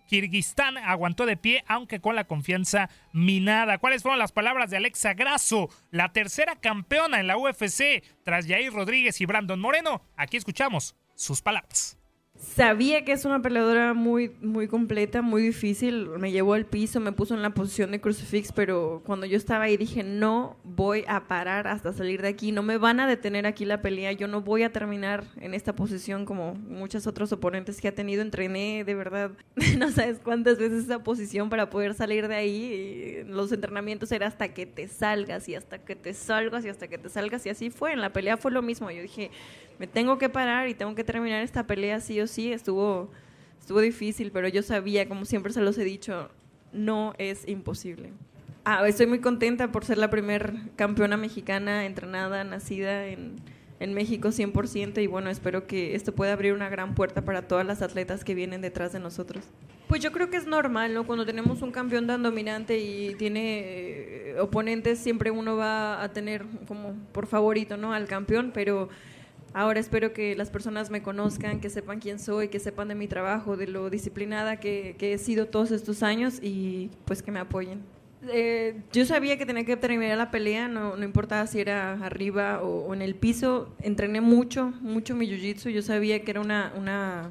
Kirguistán 0.07 0.79
aguantó 0.79 1.27
de 1.27 1.37
pie, 1.37 1.65
aunque 1.67 2.01
con 2.01 2.17
la 2.17 2.25
confianza 2.25 2.91
minada. 3.13 3.79
¿Cuáles 3.79 4.03
fueron 4.03 4.19
las 4.19 4.33
palabras 4.33 4.71
de 4.71 4.77
Alexa 4.77 5.15
Grasso, 5.15 5.69
la 5.91 6.13
tercera 6.13 6.57
campeona 6.57 7.21
en 7.21 7.27
la 7.27 7.37
UFC, 7.37 8.03
tras 8.25 8.47
Jair 8.47 8.73
Rodríguez 8.73 9.21
y 9.21 9.27
Brandon 9.27 9.61
Moreno? 9.61 10.03
Aquí 10.17 10.37
escuchamos 10.37 10.95
sus 11.15 11.43
palabras. 11.43 11.99
Sabía 12.45 13.05
que 13.05 13.13
es 13.13 13.25
una 13.25 13.41
peleadora 13.41 13.95
muy, 13.95 14.31
muy 14.43 14.69
completa, 14.69 15.23
muy 15.23 15.41
difícil. 15.41 16.09
Me 16.19 16.31
llevó 16.31 16.55
al 16.55 16.67
piso, 16.67 17.01
me 17.01 17.11
puso 17.11 17.35
en 17.35 17.41
la 17.41 17.51
posición 17.51 17.91
de 17.91 18.01
crucifix, 18.01 18.53
pero 18.53 19.03
cuando 19.07 19.25
yo 19.25 19.37
estaba 19.37 19.65
ahí 19.65 19.77
dije, 19.79 20.03
no 20.03 20.57
voy 20.63 21.05
a 21.09 21.27
parar 21.27 21.67
hasta 21.67 21.93
salir 21.95 22.21
de 22.21 22.29
aquí. 22.29 22.53
No 22.53 22.63
me 22.63 22.77
van 22.77 23.01
a 23.01 23.09
detener 23.09 23.47
aquí 23.47 23.65
la 23.65 23.81
pelea. 23.81 24.13
Yo 24.13 24.29
no 24.29 24.43
voy 24.43 24.63
a 24.63 24.71
terminar 24.71 25.25
en 25.41 25.55
esta 25.55 25.75
posición 25.75 26.27
como 26.27 26.55
muchos 26.55 27.07
otros 27.07 27.33
oponentes 27.33 27.81
que 27.81 27.89
ha 27.89 27.95
tenido. 27.95 28.21
Entrené 28.21 28.85
de 28.85 28.95
verdad, 28.95 29.31
no 29.79 29.91
sabes 29.91 30.21
cuántas 30.23 30.59
veces 30.59 30.85
esa 30.85 31.03
posición 31.03 31.49
para 31.49 31.71
poder 31.71 31.95
salir 31.95 32.29
de 32.29 32.35
ahí. 32.35 33.25
los 33.27 33.51
entrenamientos 33.53 34.13
era 34.13 34.27
hasta 34.27 34.53
que 34.53 34.67
te 34.67 34.87
salgas 34.87 35.49
y 35.49 35.55
hasta 35.55 35.79
que 35.79 35.97
te 35.97 36.13
salgas 36.13 36.65
y 36.67 36.69
hasta 36.69 36.89
que 36.89 36.99
te 36.99 37.09
salgas. 37.09 37.47
Y 37.47 37.49
así 37.49 37.71
fue. 37.71 37.95
En 37.95 38.03
la 38.03 38.13
pelea 38.13 38.37
fue 38.37 38.51
lo 38.51 38.61
mismo. 38.61 38.91
Yo 38.91 39.01
dije, 39.01 39.31
me 39.79 39.87
tengo 39.87 40.19
que 40.19 40.29
parar 40.29 40.69
y 40.69 40.75
tengo 40.75 40.95
que 40.95 41.05
terminar 41.05 41.43
esta 41.43 41.67
pelea 41.67 42.01
sí 42.01 42.21
o 42.21 42.27
sí. 42.27 42.34
Estuvo, 42.39 43.11
estuvo 43.61 43.81
difícil, 43.81 44.31
pero 44.31 44.49
yo 44.49 44.63
sabía, 44.63 45.09
como 45.09 45.25
siempre 45.25 45.53
se 45.53 45.61
los 45.61 45.79
he 45.79 45.85
dicho, 45.85 46.31
no 46.73 47.15
es 47.19 47.49
imposible. 47.49 48.13
Ah, 48.65 48.87
estoy 48.89 49.07
muy 49.07 49.21
contenta 49.21 49.71
por 49.71 49.85
ser 49.85 49.99
la 49.99 50.11
primer 50.11 50.55
campeona 50.77 51.17
mexicana 51.17 51.85
entrenada, 51.85 52.45
nacida 52.45 53.07
en, 53.07 53.37
en 53.81 53.93
México 53.93 54.29
100% 54.29 55.03
y 55.03 55.07
bueno, 55.07 55.31
espero 55.31 55.67
que 55.67 55.95
esto 55.95 56.15
pueda 56.15 56.33
abrir 56.33 56.53
una 56.55 56.69
gran 56.69 56.95
puerta 56.95 57.23
para 57.23 57.43
todas 57.43 57.67
las 57.67 57.83
atletas 57.83 58.25
que 58.25 58.35
vienen 58.35 58.61
detrás 58.61 58.93
de 58.93 59.01
nosotros. 59.01 59.45
Pues 59.89 60.03
yo 60.03 60.13
creo 60.13 60.31
que 60.31 60.39
es 60.39 60.47
normal, 60.47 60.95
¿no? 60.95 61.07
Cuando 61.07 61.27
tenemos 61.27 61.61
un 61.61 61.71
campeón 61.71 62.07
tan 62.07 62.23
dominante 62.23 62.79
y 62.79 63.15
tiene 63.17 63.61
eh, 63.61 64.37
oponentes, 64.41 64.99
siempre 64.99 65.31
uno 65.31 65.57
va 65.57 66.03
a 66.03 66.13
tener 66.13 66.47
como 66.67 66.95
por 67.13 67.27
favorito, 67.27 67.77
¿no? 67.77 67.93
Al 67.93 68.07
campeón, 68.07 68.51
pero 68.55 68.89
Ahora 69.55 69.79
espero 69.79 70.13
que 70.13 70.35
las 70.35 70.51
personas 70.51 70.91
me 70.91 71.01
conozcan, 71.01 71.61
que 71.61 71.71
sepan 71.71 72.01
quién 72.01 72.19
soy, 72.19 72.49
que 72.49 72.59
sepan 72.59 72.89
de 72.89 72.97
mi 72.97 73.07
trabajo, 73.07 73.57
de 73.57 73.69
lo 73.69 73.89
disciplinada 73.89 74.59
que, 74.59 74.97
he 74.99 75.17
sido 75.17 75.47
todos 75.47 75.71
estos 75.71 76.03
años 76.03 76.41
y 76.43 76.91
pues 77.05 77.23
que 77.23 77.31
me 77.31 77.39
apoyen. 77.39 77.81
Eh, 78.33 78.81
yo 78.93 79.07
sabía 79.07 79.39
que 79.39 79.47
tenía 79.47 79.65
que 79.65 79.77
terminar 79.77 80.19
la 80.19 80.33
pelea, 80.33 80.67
no, 80.67 80.97
no 80.97 81.05
importaba 81.05 81.47
si 81.47 81.61
era 81.61 81.93
arriba 82.05 82.63
o, 82.63 82.93
en 82.95 83.01
el 83.01 83.15
piso. 83.15 83.73
Entrené 83.81 84.21
mucho, 84.21 84.73
mucho 84.81 85.15
mi 85.15 85.29
jiu-jitsu. 85.29 85.71
Yo 85.71 85.83
sabía 85.83 86.25
que 86.25 86.33
era 86.33 86.41
una, 86.41 86.73
una, 86.77 87.31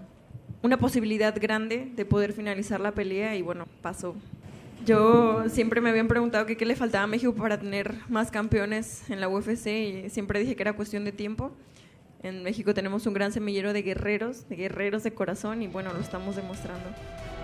una 0.62 0.78
posibilidad 0.78 1.36
grande 1.38 1.92
de 1.94 2.06
poder 2.06 2.32
finalizar 2.32 2.80
la 2.80 2.94
pelea 2.94 3.36
y 3.36 3.42
bueno, 3.42 3.68
pasó. 3.82 4.16
Yo 4.86 5.50
siempre 5.50 5.82
me 5.82 5.90
habían 5.90 6.08
preguntado 6.08 6.46
qué 6.46 6.66
le 6.66 6.78
faltaba 6.78 7.04
a 7.04 7.08
México 7.08 7.34
para 7.34 7.60
tener 7.60 7.96
más 8.08 8.32
campeones 8.32 9.10
en 9.10 9.20
la 9.20 9.28
UFC 9.28 9.68
y 9.68 10.10
siempre 10.10 10.40
dije 10.40 10.56
que 10.56 10.64
era 10.64 10.72
cuestión 10.72 11.04
de 11.04 11.12
tiempo. 11.12 11.52
En 12.24 12.42
México 12.42 12.74
tenemos 12.74 13.06
un 13.06 13.14
gran 13.14 13.34
semillero 13.34 13.74
de 13.74 13.82
guerreros, 13.82 14.48
de 14.48 14.56
guerreros 14.56 15.04
de 15.04 15.14
corazón 15.14 15.62
y 15.62 15.68
bueno, 15.68 15.92
lo 15.92 16.00
estamos 16.00 16.38
demostrando. 16.38 16.90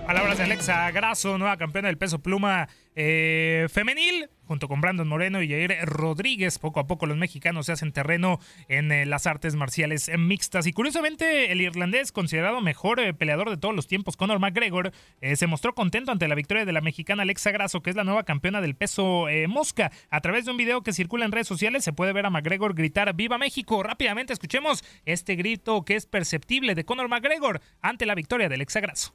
Palabras 0.09 0.39
de 0.39 0.45
Alexa 0.45 0.89
Grasso, 0.89 1.37
nueva 1.37 1.57
campeona 1.57 1.87
del 1.87 1.99
peso 1.99 2.17
pluma 2.17 2.67
eh, 2.95 3.67
femenil, 3.71 4.27
junto 4.45 4.67
con 4.67 4.81
Brandon 4.81 5.07
Moreno 5.07 5.43
y 5.43 5.47
Jair 5.47 5.85
Rodríguez. 5.85 6.57
Poco 6.57 6.79
a 6.79 6.87
poco 6.87 7.05
los 7.05 7.15
mexicanos 7.15 7.67
se 7.67 7.73
hacen 7.73 7.91
terreno 7.91 8.39
en 8.69 8.91
eh, 8.91 9.05
las 9.05 9.27
artes 9.27 9.53
marciales 9.53 10.09
mixtas. 10.17 10.65
Y 10.65 10.73
curiosamente, 10.73 11.51
el 11.51 11.61
irlandés, 11.61 12.11
considerado 12.11 12.59
mejor 12.59 12.99
eh, 12.99 13.13
peleador 13.13 13.51
de 13.51 13.57
todos 13.57 13.75
los 13.75 13.85
tiempos, 13.85 14.17
Conor 14.17 14.39
McGregor, 14.39 14.93
se 15.35 15.45
mostró 15.45 15.75
contento 15.75 16.11
ante 16.11 16.27
la 16.27 16.33
victoria 16.33 16.65
de 16.65 16.73
la 16.73 16.81
mexicana 16.81 17.21
Alexa 17.21 17.51
Grasso, 17.51 17.83
que 17.83 17.91
es 17.91 17.95
la 17.95 18.03
nueva 18.03 18.23
campeona 18.23 18.61
del 18.61 18.75
peso 18.75 19.27
mosca. 19.47 19.91
A 20.09 20.21
través 20.21 20.45
de 20.45 20.49
un 20.49 20.57
video 20.57 20.81
que 20.81 20.91
circula 20.91 21.25
en 21.25 21.31
redes 21.31 21.47
sociales 21.47 21.83
se 21.83 21.93
puede 21.93 22.13
ver 22.13 22.25
a 22.25 22.31
McGregor 22.31 22.73
gritar 22.73 23.13
¡Viva 23.13 23.37
México! 23.37 23.83
Rápidamente 23.83 24.33
escuchemos 24.33 24.83
este 25.05 25.35
grito 25.35 25.85
que 25.85 25.95
es 25.95 26.07
perceptible 26.07 26.73
de 26.73 26.83
Conor 26.83 27.09
McGregor 27.09 27.61
ante 27.83 28.07
la 28.07 28.15
victoria 28.15 28.49
de 28.49 28.55
Alexa 28.55 28.79
Grasso. 28.79 29.13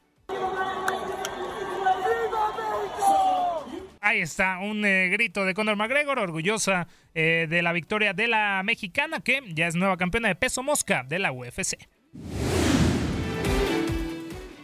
Ahí 4.07 4.21
está, 4.21 4.59
un 4.59 4.85
eh, 4.85 5.09
grito 5.09 5.47
de 5.47 5.55
Conor 5.55 5.77
McGregor, 5.77 6.19
orgullosa 6.19 6.89
eh, 7.15 7.47
de 7.49 7.63
la 7.63 7.73
victoria 7.73 8.13
de 8.13 8.29
la 8.29 8.61
mexicana, 8.63 9.21
que 9.21 9.41
ya 9.55 9.67
es 9.67 9.77
nueva 9.77 9.97
campeona 9.97 10.29
de 10.29 10.35
peso 10.35 10.63
mosca 10.63 11.05
de 11.09 11.19
la 11.19 11.33
UFC. 11.33 11.89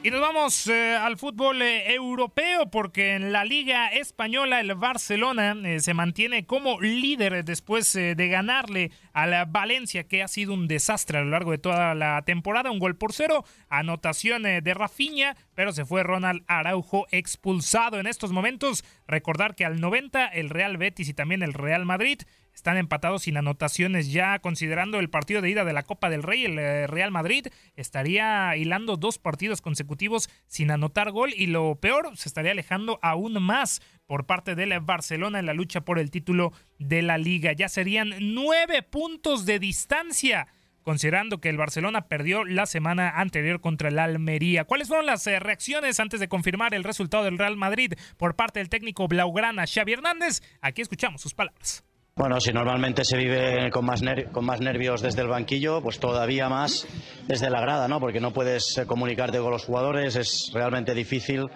Y 0.03 0.11
nos 0.11 0.23
vamos 0.23 0.67
eh, 0.67 0.97
al 0.97 1.19
fútbol 1.19 1.61
eh, 1.61 1.93
europeo 1.93 2.71
porque 2.71 3.17
en 3.17 3.33
la 3.33 3.45
Liga 3.45 3.89
Española 3.89 4.59
el 4.59 4.75
Barcelona 4.75 5.55
eh, 5.63 5.81
se 5.81 5.93
mantiene 5.93 6.47
como 6.47 6.81
líder 6.81 7.45
después 7.45 7.93
de 7.93 8.29
ganarle 8.29 8.93
a 9.13 9.27
la 9.27 9.45
Valencia 9.45 10.05
que 10.05 10.23
ha 10.23 10.29
sido 10.29 10.55
un 10.55 10.69
desastre 10.69 11.19
a 11.19 11.21
lo 11.21 11.29
largo 11.29 11.51
de 11.51 11.59
toda 11.59 11.95
la 11.95 12.23
temporada. 12.23 12.71
Un 12.71 12.79
gol 12.79 12.97
por 12.97 13.13
cero, 13.13 13.45
anotación 13.69 14.45
de 14.45 14.75
Rafinha, 14.75 15.37
pero 15.55 15.71
se 15.73 15.85
fue 15.85 16.03
Ronald 16.03 16.45
Araujo 16.47 17.07
expulsado 17.11 18.01
en 18.01 18.07
estos 18.07 18.33
momentos. 18.33 18.85
Recordar 19.07 19.55
que 19.55 19.67
al 19.67 19.83
90 19.83 20.29
el 20.29 20.49
Real 20.49 20.79
Betis 20.79 21.11
y 21.11 21.15
también 21.15 21.43
el 21.43 21.53
Real 21.53 21.85
Madrid 21.85 22.23
están 22.61 22.77
empatados 22.77 23.23
sin 23.23 23.39
anotaciones 23.39 24.13
ya 24.13 24.39
considerando 24.39 25.01
el 25.01 25.09
partido 25.09 25.41
de 25.41 25.49
ida 25.49 25.65
de 25.65 25.73
la 25.73 25.83
Copa 25.83 26.11
del 26.11 26.23
Rey. 26.23 26.45
El 26.45 26.59
eh, 26.59 26.87
Real 26.87 27.11
Madrid 27.11 27.47
estaría 27.75 28.55
hilando 28.55 28.99
dos 28.99 29.19
partidos 29.19 29.63
consecutivos 29.63 30.29
sin 30.47 30.71
anotar 30.71 31.11
gol 31.11 31.33
y 31.35 31.47
lo 31.47 31.77
peor, 31.77 32.15
se 32.19 32.29
estaría 32.29 32.53
alejando 32.53 32.99
aún 33.01 33.43
más 33.43 33.81
por 34.05 34.27
parte 34.27 34.55
del 34.57 34.79
Barcelona 34.81 35.39
en 35.39 35.47
la 35.47 35.55
lucha 35.55 35.81
por 35.81 35.99
el 35.99 36.11
título 36.11 36.53
de 36.79 37.01
la 37.01 37.17
liga. 37.17 37.53
Ya 37.55 37.71
serían 37.71 38.11
nueve 38.21 38.83
puntos 38.83 39.47
de 39.47 39.59
distancia 39.59 40.47
considerando 40.83 41.41
que 41.41 41.49
el 41.49 41.57
Barcelona 41.57 42.09
perdió 42.09 42.45
la 42.45 42.67
semana 42.67 43.09
anterior 43.09 43.63
contra 43.63 43.89
el 43.89 43.99
Almería. 43.99 44.65
¿Cuáles 44.65 44.89
fueron 44.89 45.07
las 45.07 45.27
eh, 45.27 45.39
reacciones 45.41 45.99
antes 45.99 46.21
de 46.21 46.29
confirmar 46.29 46.75
el 46.75 46.85
resultado 46.85 47.25
del 47.25 47.39
Real 47.39 47.57
Madrid 47.57 47.95
por 48.19 48.37
parte 48.37 48.61
del 48.61 48.69
técnico 48.69 49.09
Blaugrana 49.09 49.65
Xavi 49.67 49.95
Hernández? 49.95 50.43
Aquí 50.61 50.83
escuchamos 50.83 51.23
sus 51.23 51.33
palabras. 51.33 51.85
Bueno, 52.21 52.39
si 52.39 52.53
normalmente 52.53 53.03
se 53.03 53.17
vive 53.17 53.71
con 53.71 53.87
más, 53.87 54.03
con 54.31 54.45
más 54.45 54.61
nervios 54.61 55.01
desde 55.01 55.23
el 55.23 55.29
banquillo, 55.29 55.81
pues 55.81 55.99
todavía 55.99 56.51
más 56.51 56.87
desde 57.27 57.49
la 57.49 57.63
grada, 57.63 57.89
¿no? 57.89 57.99
Porque 57.99 58.21
no 58.21 58.31
puedes 58.31 58.77
eh, 58.77 58.85
comunicarte 58.85 59.39
con 59.39 59.51
los 59.51 59.65
jugadores, 59.65 60.17
es 60.17 60.51
realmente 60.53 60.93
difícil 60.93 61.49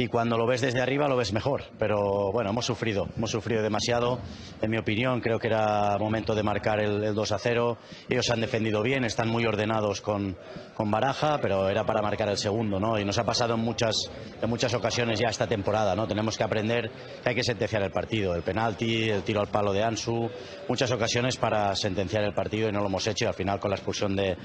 y 0.00 0.06
cuando 0.06 0.38
lo 0.38 0.46
ves 0.46 0.60
desde 0.60 0.80
arriba 0.80 1.08
lo 1.08 1.16
ves 1.16 1.32
mejor. 1.32 1.64
Pero 1.76 2.30
bueno, 2.30 2.50
hemos 2.50 2.64
sufrido, 2.64 3.08
hemos 3.16 3.32
sufrido 3.32 3.62
demasiado. 3.62 4.20
En 4.62 4.70
mi 4.70 4.78
opinión, 4.78 5.20
creo 5.20 5.40
que 5.40 5.48
era 5.48 5.98
momento 5.98 6.36
de 6.36 6.44
marcar 6.44 6.80
el, 6.80 7.12
2 7.14 7.32
a 7.32 7.38
0. 7.38 7.78
Ellos 8.08 8.24
se 8.24 8.32
han 8.32 8.40
defendido 8.40 8.80
bien, 8.82 9.04
están 9.04 9.28
muy 9.28 9.44
ordenados 9.44 10.00
con, 10.00 10.36
con 10.74 10.88
Baraja, 10.88 11.40
pero 11.42 11.68
era 11.68 11.84
para 11.84 12.00
marcar 12.00 12.28
el 12.28 12.38
segundo, 12.38 12.78
¿no? 12.78 12.96
Y 12.96 13.04
nos 13.04 13.18
ha 13.18 13.24
pasado 13.24 13.54
en 13.54 13.60
muchas, 13.60 13.96
en 14.40 14.48
muchas 14.48 14.72
ocasiones 14.72 15.18
ya 15.18 15.30
esta 15.30 15.48
temporada, 15.48 15.96
¿no? 15.96 16.06
Tenemos 16.06 16.38
que 16.38 16.44
aprender 16.44 16.92
que 17.22 17.30
hay 17.30 17.34
que 17.34 17.42
sentenciar 17.42 17.82
el 17.82 17.90
partido. 17.90 18.36
El 18.36 18.42
penalti, 18.42 19.10
el 19.10 19.24
tiro 19.24 19.40
al 19.40 19.48
palo 19.48 19.72
de 19.72 19.82
Ansu, 19.82 20.30
muchas 20.68 20.92
ocasiones 20.92 21.36
para 21.36 21.74
sentenciar 21.74 22.22
el 22.22 22.34
partido 22.34 22.68
y 22.68 22.72
no 22.72 22.80
lo 22.80 22.86
hemos 22.86 23.04
hecho 23.08 23.24
y 23.24 23.28
al 23.28 23.34
final 23.34 23.58
con 23.58 23.70
la 23.70 23.76
expulsión 23.76 24.14
de, 24.14 24.36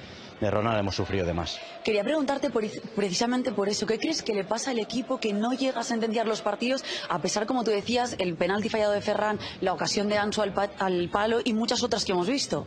de 0.42 0.52
Ronald 0.52 0.80
hemos 0.80 0.96
sufrido 0.96 1.28
de 1.28 1.34
más. 1.34 1.60
Quería 1.84 2.04
preguntarte 2.04 2.50
precisamente 2.96 3.52
por 3.52 3.70
eso. 3.70 3.86
¿Qué 3.86 4.00
crees 4.00 4.24
que 4.24 4.34
le 4.34 4.44
pasa 4.44 4.72
al 4.72 4.80
equipo 4.80 5.20
que 5.20 5.32
no 5.32 5.43
llega 5.52 5.82
a 5.82 5.84
sentenciar 5.84 6.28
los 6.28 6.42
partidos, 6.42 6.84
a 7.10 7.20
pesar, 7.20 7.46
como 7.46 7.64
tú 7.64 7.72
decías, 7.72 8.16
el 8.20 8.36
penalti 8.36 8.70
fallado 8.70 8.94
de 8.94 9.02
Ferran, 9.02 9.40
la 9.62 9.74
ocasión 9.74 10.08
de 10.10 10.18
Ansu 10.18 10.42
al, 10.42 10.54
al 10.80 11.10
palo 11.10 11.40
y 11.44 11.54
muchas 11.54 11.84
otras 11.84 12.06
que 12.06 12.14
hemos 12.14 12.28
visto? 12.28 12.66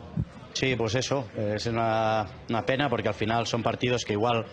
Sí, 0.53 0.75
pues 0.75 0.95
eso, 0.95 1.25
es 1.37 1.67
una, 1.67 2.25
una 2.49 2.65
pena 2.65 2.89
porque 2.89 3.07
al 3.09 3.13
final 3.13 3.45
son 3.45 3.61
partidos 3.61 4.03
que 4.03 4.13
igual 4.13 4.43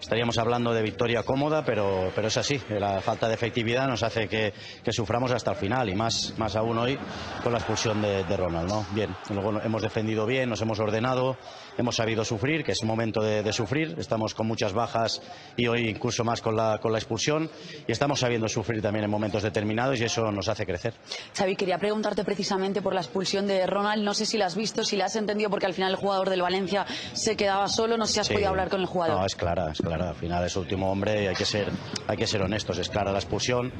estaríamos 0.00 0.36
hablando 0.38 0.74
de 0.74 0.82
victoria 0.82 1.22
cómoda, 1.22 1.64
pero, 1.64 2.10
pero 2.16 2.26
es 2.26 2.36
así. 2.36 2.60
La 2.68 3.00
falta 3.00 3.28
de 3.28 3.34
efectividad 3.34 3.86
nos 3.86 4.02
hace 4.02 4.26
que, 4.28 4.52
que 4.82 4.92
suframos 4.92 5.30
hasta 5.30 5.52
el 5.52 5.56
final 5.56 5.88
y 5.88 5.94
más, 5.94 6.34
más 6.36 6.56
aún 6.56 6.76
hoy 6.78 6.98
con 7.44 7.52
la 7.52 7.58
expulsión 7.58 8.02
de, 8.02 8.24
de 8.24 8.36
Ronald. 8.36 8.68
¿no? 8.68 8.84
Bien, 8.90 9.14
luego 9.30 9.60
hemos 9.60 9.82
defendido 9.82 10.26
bien, 10.26 10.48
nos 10.50 10.60
hemos 10.60 10.80
ordenado, 10.80 11.36
hemos 11.78 11.96
sabido 11.96 12.24
sufrir, 12.24 12.64
que 12.64 12.72
es 12.72 12.82
momento 12.84 13.20
de, 13.22 13.42
de 13.42 13.52
sufrir. 13.52 13.94
Estamos 13.98 14.34
con 14.34 14.46
muchas 14.46 14.72
bajas 14.72 15.20
y 15.56 15.66
hoy 15.66 15.88
incluso 15.88 16.24
más 16.24 16.40
con 16.42 16.56
la, 16.56 16.78
con 16.80 16.92
la 16.92 16.98
expulsión 16.98 17.50
y 17.86 17.92
estamos 17.92 18.20
sabiendo 18.20 18.48
sufrir 18.48 18.82
también 18.82 19.04
en 19.04 19.10
momentos 19.10 19.42
determinados 19.42 20.00
y 20.00 20.04
eso 20.04 20.30
nos 20.32 20.48
hace 20.48 20.66
crecer. 20.66 20.94
Xavi, 21.36 21.56
quería 21.56 21.78
preguntarte 21.78 22.24
precisamente 22.24 22.82
por 22.82 22.94
la 22.94 23.00
expulsión 23.00 23.46
de 23.46 23.66
Ronald. 23.66 24.02
No 24.04 24.14
sé 24.14 24.26
si 24.26 24.38
la 24.38 24.46
has 24.46 24.56
visto, 24.56 24.84
si 24.84 24.96
la 24.96 25.06
has 25.06 25.16
entendido, 25.16 25.50
porque 25.50 25.66
al 25.66 25.74
final 25.74 25.90
el 25.90 25.96
jugador 25.96 26.30
del 26.30 26.42
Valencia 26.42 26.84
se 27.12 27.36
quedaba 27.36 27.68
solo. 27.68 27.96
No 27.96 28.06
sé 28.06 28.14
si 28.14 28.20
has 28.20 28.26
Sí. 28.26 28.34
podido 28.34 28.48
hablar 28.50 28.68
con 28.68 28.80
el 28.80 28.86
jugador. 28.86 29.18
No, 29.18 29.26
es 29.26 29.34
clara, 29.36 29.70
es 29.72 29.78
clara. 29.80 30.10
Al 30.10 30.14
final 30.16 30.44
es 30.44 30.56
último 30.56 30.90
hombre 30.90 31.24
y 31.24 31.26
hay 31.26 31.34
que 31.34 31.44
ser, 31.44 31.68
hay 32.06 32.16
que 32.16 32.26
ser 32.26 32.42
honestos. 32.42 32.78
Es 32.78 32.88
clara 32.88 33.12
la 33.12 33.18
expulsión. 33.18 33.72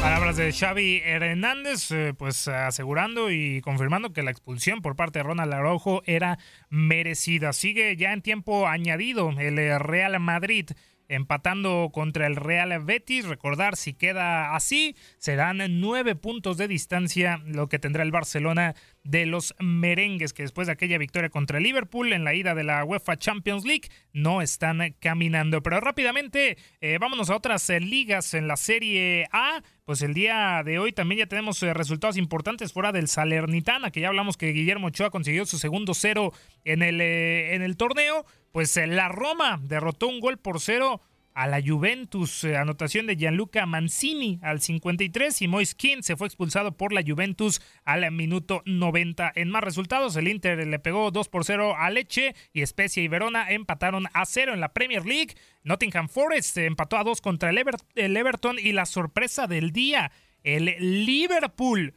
Palabras 0.00 0.38
de 0.38 0.50
Xavi 0.50 1.02
Hernández, 1.04 1.90
eh, 1.90 2.14
pues 2.16 2.48
asegurando 2.48 3.30
y 3.30 3.60
confirmando 3.60 4.14
que 4.14 4.22
la 4.22 4.30
expulsión 4.30 4.80
por 4.80 4.96
parte 4.96 5.18
de 5.18 5.24
Ronald 5.24 5.52
Araujo 5.52 6.02
era 6.06 6.38
merecida. 6.70 7.52
Sigue 7.52 7.94
ya 7.96 8.14
en 8.14 8.22
tiempo 8.22 8.66
añadido 8.66 9.30
el 9.38 9.58
eh, 9.58 9.78
Real 9.78 10.18
Madrid 10.18 10.70
empatando 11.10 11.90
contra 11.92 12.26
el 12.26 12.36
Real 12.36 12.82
Betis. 12.84 13.26
Recordar, 13.26 13.76
si 13.76 13.92
queda 13.92 14.54
así, 14.54 14.96
serán 15.18 15.60
nueve 15.80 16.14
puntos 16.14 16.56
de 16.56 16.68
distancia 16.68 17.42
lo 17.44 17.68
que 17.68 17.78
tendrá 17.78 18.02
el 18.02 18.12
Barcelona 18.12 18.74
de 19.02 19.26
los 19.26 19.54
merengues, 19.58 20.32
que 20.32 20.42
después 20.42 20.66
de 20.66 20.74
aquella 20.74 20.98
victoria 20.98 21.30
contra 21.30 21.60
Liverpool 21.60 22.12
en 22.12 22.24
la 22.24 22.34
ida 22.34 22.54
de 22.54 22.64
la 22.64 22.84
UEFA 22.84 23.16
Champions 23.16 23.64
League, 23.64 23.88
no 24.12 24.42
están 24.42 24.94
caminando. 25.00 25.62
Pero 25.62 25.80
rápidamente, 25.80 26.58
eh, 26.80 26.98
vámonos 26.98 27.30
a 27.30 27.36
otras 27.36 27.68
eh, 27.70 27.80
ligas 27.80 28.34
en 28.34 28.46
la 28.48 28.56
Serie 28.56 29.26
A. 29.32 29.62
Pues 29.84 30.02
el 30.02 30.14
día 30.14 30.62
de 30.64 30.78
hoy 30.78 30.92
también 30.92 31.20
ya 31.20 31.26
tenemos 31.26 31.62
eh, 31.62 31.72
resultados 31.74 32.16
importantes 32.16 32.72
fuera 32.72 32.92
del 32.92 33.08
Salernitana, 33.08 33.90
que 33.90 34.00
ya 34.00 34.08
hablamos 34.08 34.36
que 34.36 34.52
Guillermo 34.52 34.88
Ochoa 34.88 35.10
consiguió 35.10 35.46
su 35.46 35.58
segundo 35.58 35.94
cero 35.94 36.32
en 36.64 36.82
el, 36.82 37.00
en 37.00 37.62
el 37.62 37.76
torneo. 37.76 38.26
Pues 38.52 38.76
la 38.76 39.08
Roma 39.08 39.60
derrotó 39.62 40.08
un 40.08 40.20
gol 40.20 40.36
por 40.38 40.60
cero 40.60 41.00
a 41.34 41.46
la 41.46 41.60
Juventus. 41.62 42.44
eh, 42.44 42.56
anotación 42.56 43.06
de 43.06 43.16
Gianluca 43.16 43.66
Mancini 43.66 44.38
al 44.42 44.60
53 44.60 45.42
y 45.42 45.48
Moise 45.48 45.74
Kean 45.76 46.02
se 46.02 46.16
fue 46.16 46.26
expulsado 46.26 46.76
por 46.76 46.92
la 46.92 47.02
Juventus 47.06 47.60
al 47.84 48.10
minuto 48.12 48.62
90. 48.66 49.32
En 49.34 49.50
más 49.50 49.64
resultados, 49.64 50.16
el 50.16 50.28
Inter 50.28 50.66
le 50.66 50.78
pegó 50.78 51.10
2 51.10 51.28
por 51.28 51.44
0 51.44 51.74
a 51.76 51.90
Leche 51.90 52.34
y 52.52 52.64
Spezia 52.66 53.02
y 53.02 53.08
Verona 53.08 53.50
empataron 53.50 54.06
a 54.12 54.24
0 54.26 54.54
en 54.54 54.60
la 54.60 54.72
Premier 54.72 55.04
League. 55.04 55.34
Nottingham 55.62 56.08
Forest 56.08 56.56
empató 56.58 56.96
a 56.96 57.04
2 57.04 57.20
contra 57.20 57.50
el 57.50 58.16
Everton 58.16 58.58
y 58.58 58.72
la 58.72 58.86
sorpresa 58.86 59.46
del 59.46 59.72
día, 59.72 60.12
el 60.42 61.04
Liverpool 61.04 61.94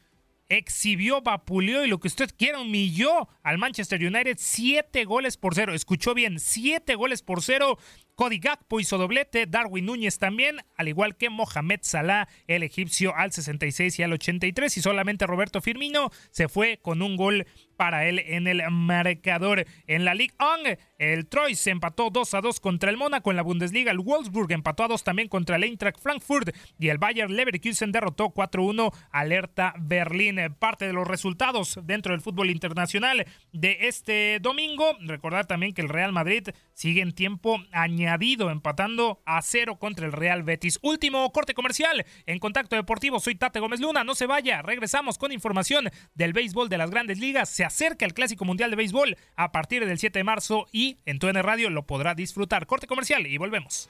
exhibió, 0.50 1.22
vapuleó 1.22 1.84
y 1.86 1.88
lo 1.88 2.00
que 2.00 2.08
usted 2.08 2.30
quiera, 2.38 2.60
humilló 2.60 3.28
al 3.42 3.58
Manchester 3.58 4.00
United. 4.06 4.38
Siete 4.40 5.06
goles 5.06 5.38
por 5.38 5.56
cero. 5.56 5.74
Escuchó 5.74 6.14
bien, 6.14 6.40
siete 6.40 6.96
goles 6.96 7.22
por 7.22 7.42
cero. 7.42 7.78
Cody 8.16 8.38
Gakpo 8.38 8.80
hizo 8.80 8.98
doblete, 8.98 9.48
Darwin 9.48 9.86
Núñez 9.86 10.20
también, 10.20 10.58
al 10.76 10.88
igual 10.88 11.18
que 11.18 11.30
Mohamed 11.30 11.80
Salah, 11.82 12.28
el 12.48 12.64
egipcio, 12.64 13.16
al 13.16 13.32
66 13.32 13.98
y 14.00 14.04
al 14.04 14.14
83. 14.14 14.78
Y 14.78 14.82
solamente 14.82 15.26
Roberto 15.26 15.62
Firmino 15.62 16.12
se 16.30 16.48
fue 16.48 16.80
con 16.82 17.02
un 17.02 17.18
gol 17.18 17.48
para 17.76 18.08
él 18.08 18.20
en 18.20 18.48
el 18.48 18.62
marcador. 18.70 19.66
En 19.88 20.06
la 20.06 20.14
Ligue 20.14 20.36
1, 20.40 20.78
el 21.00 21.28
Troyes 21.28 21.60
se 21.60 21.72
empató 21.72 22.12
2 22.12 22.34
a 22.36 22.42
2 22.42 22.60
contra 22.60 22.90
el 22.92 22.98
Mónaco. 22.98 23.32
En 23.32 23.38
la 23.38 23.44
Bundesliga, 23.44 23.92
el 23.92 24.00
Wolfsburg 24.00 24.52
empató 24.52 24.84
a 24.84 24.88
2 24.88 25.04
también 25.04 25.28
contra 25.28 25.56
el 25.56 25.64
Eintracht 25.64 26.00
Frankfurt. 26.00 26.56
Y 26.80 26.90
el 26.90 27.00
Bayer 27.00 27.30
Leverkusen 27.30 27.92
derrotó 27.92 28.30
4-1 28.30 28.94
al 29.12 29.32
Hertha 29.32 29.74
Berlín. 29.80 30.40
Parte 30.60 30.86
de 30.86 30.94
los 30.94 31.08
resultados 31.08 31.80
dentro 31.84 32.14
del 32.14 32.22
fútbol 32.22 32.52
internacional 32.52 33.26
de 33.52 33.78
este 33.82 34.40
domingo. 34.40 34.96
Recordar 35.02 35.46
también 35.46 35.74
que 35.74 35.82
el 35.82 35.90
Real 35.90 36.14
Madrid 36.14 36.50
sigue 36.74 37.02
en 37.02 37.12
tiempo 37.12 37.58
añadido, 37.72 38.03
empatando 38.50 39.22
a 39.26 39.42
cero 39.42 39.78
contra 39.80 40.06
el 40.06 40.12
Real 40.12 40.44
Betis. 40.44 40.80
Último 40.82 41.32
corte 41.32 41.54
comercial 41.54 42.06
en 42.26 42.40
Contacto 42.40 42.76
Deportivo. 42.76 43.20
Soy 43.20 43.36
Tate 43.36 43.60
Gómez 43.60 43.80
Luna. 43.80 44.04
No 44.04 44.16
se 44.16 44.26
vaya. 44.26 44.62
Regresamos 44.62 45.18
con 45.18 45.32
información 45.32 45.90
del 46.14 46.34
béisbol 46.34 46.70
de 46.70 46.78
las 46.78 46.90
grandes 46.90 47.20
ligas. 47.20 47.50
Se 47.50 47.64
acerca 47.66 48.06
el 48.06 48.14
Clásico 48.14 48.46
Mundial 48.46 48.70
de 48.70 48.76
Béisbol 48.76 49.18
a 49.36 49.52
partir 49.52 49.86
del 49.86 50.00
7 50.00 50.20
de 50.20 50.24
marzo 50.24 50.68
y 50.72 50.98
en 51.06 51.20
TUN 51.20 51.36
Radio 51.36 51.70
lo 51.70 51.86
podrá 51.86 52.16
disfrutar. 52.16 52.66
Corte 52.66 52.88
comercial 52.88 53.28
y 53.28 53.38
volvemos. 53.38 53.90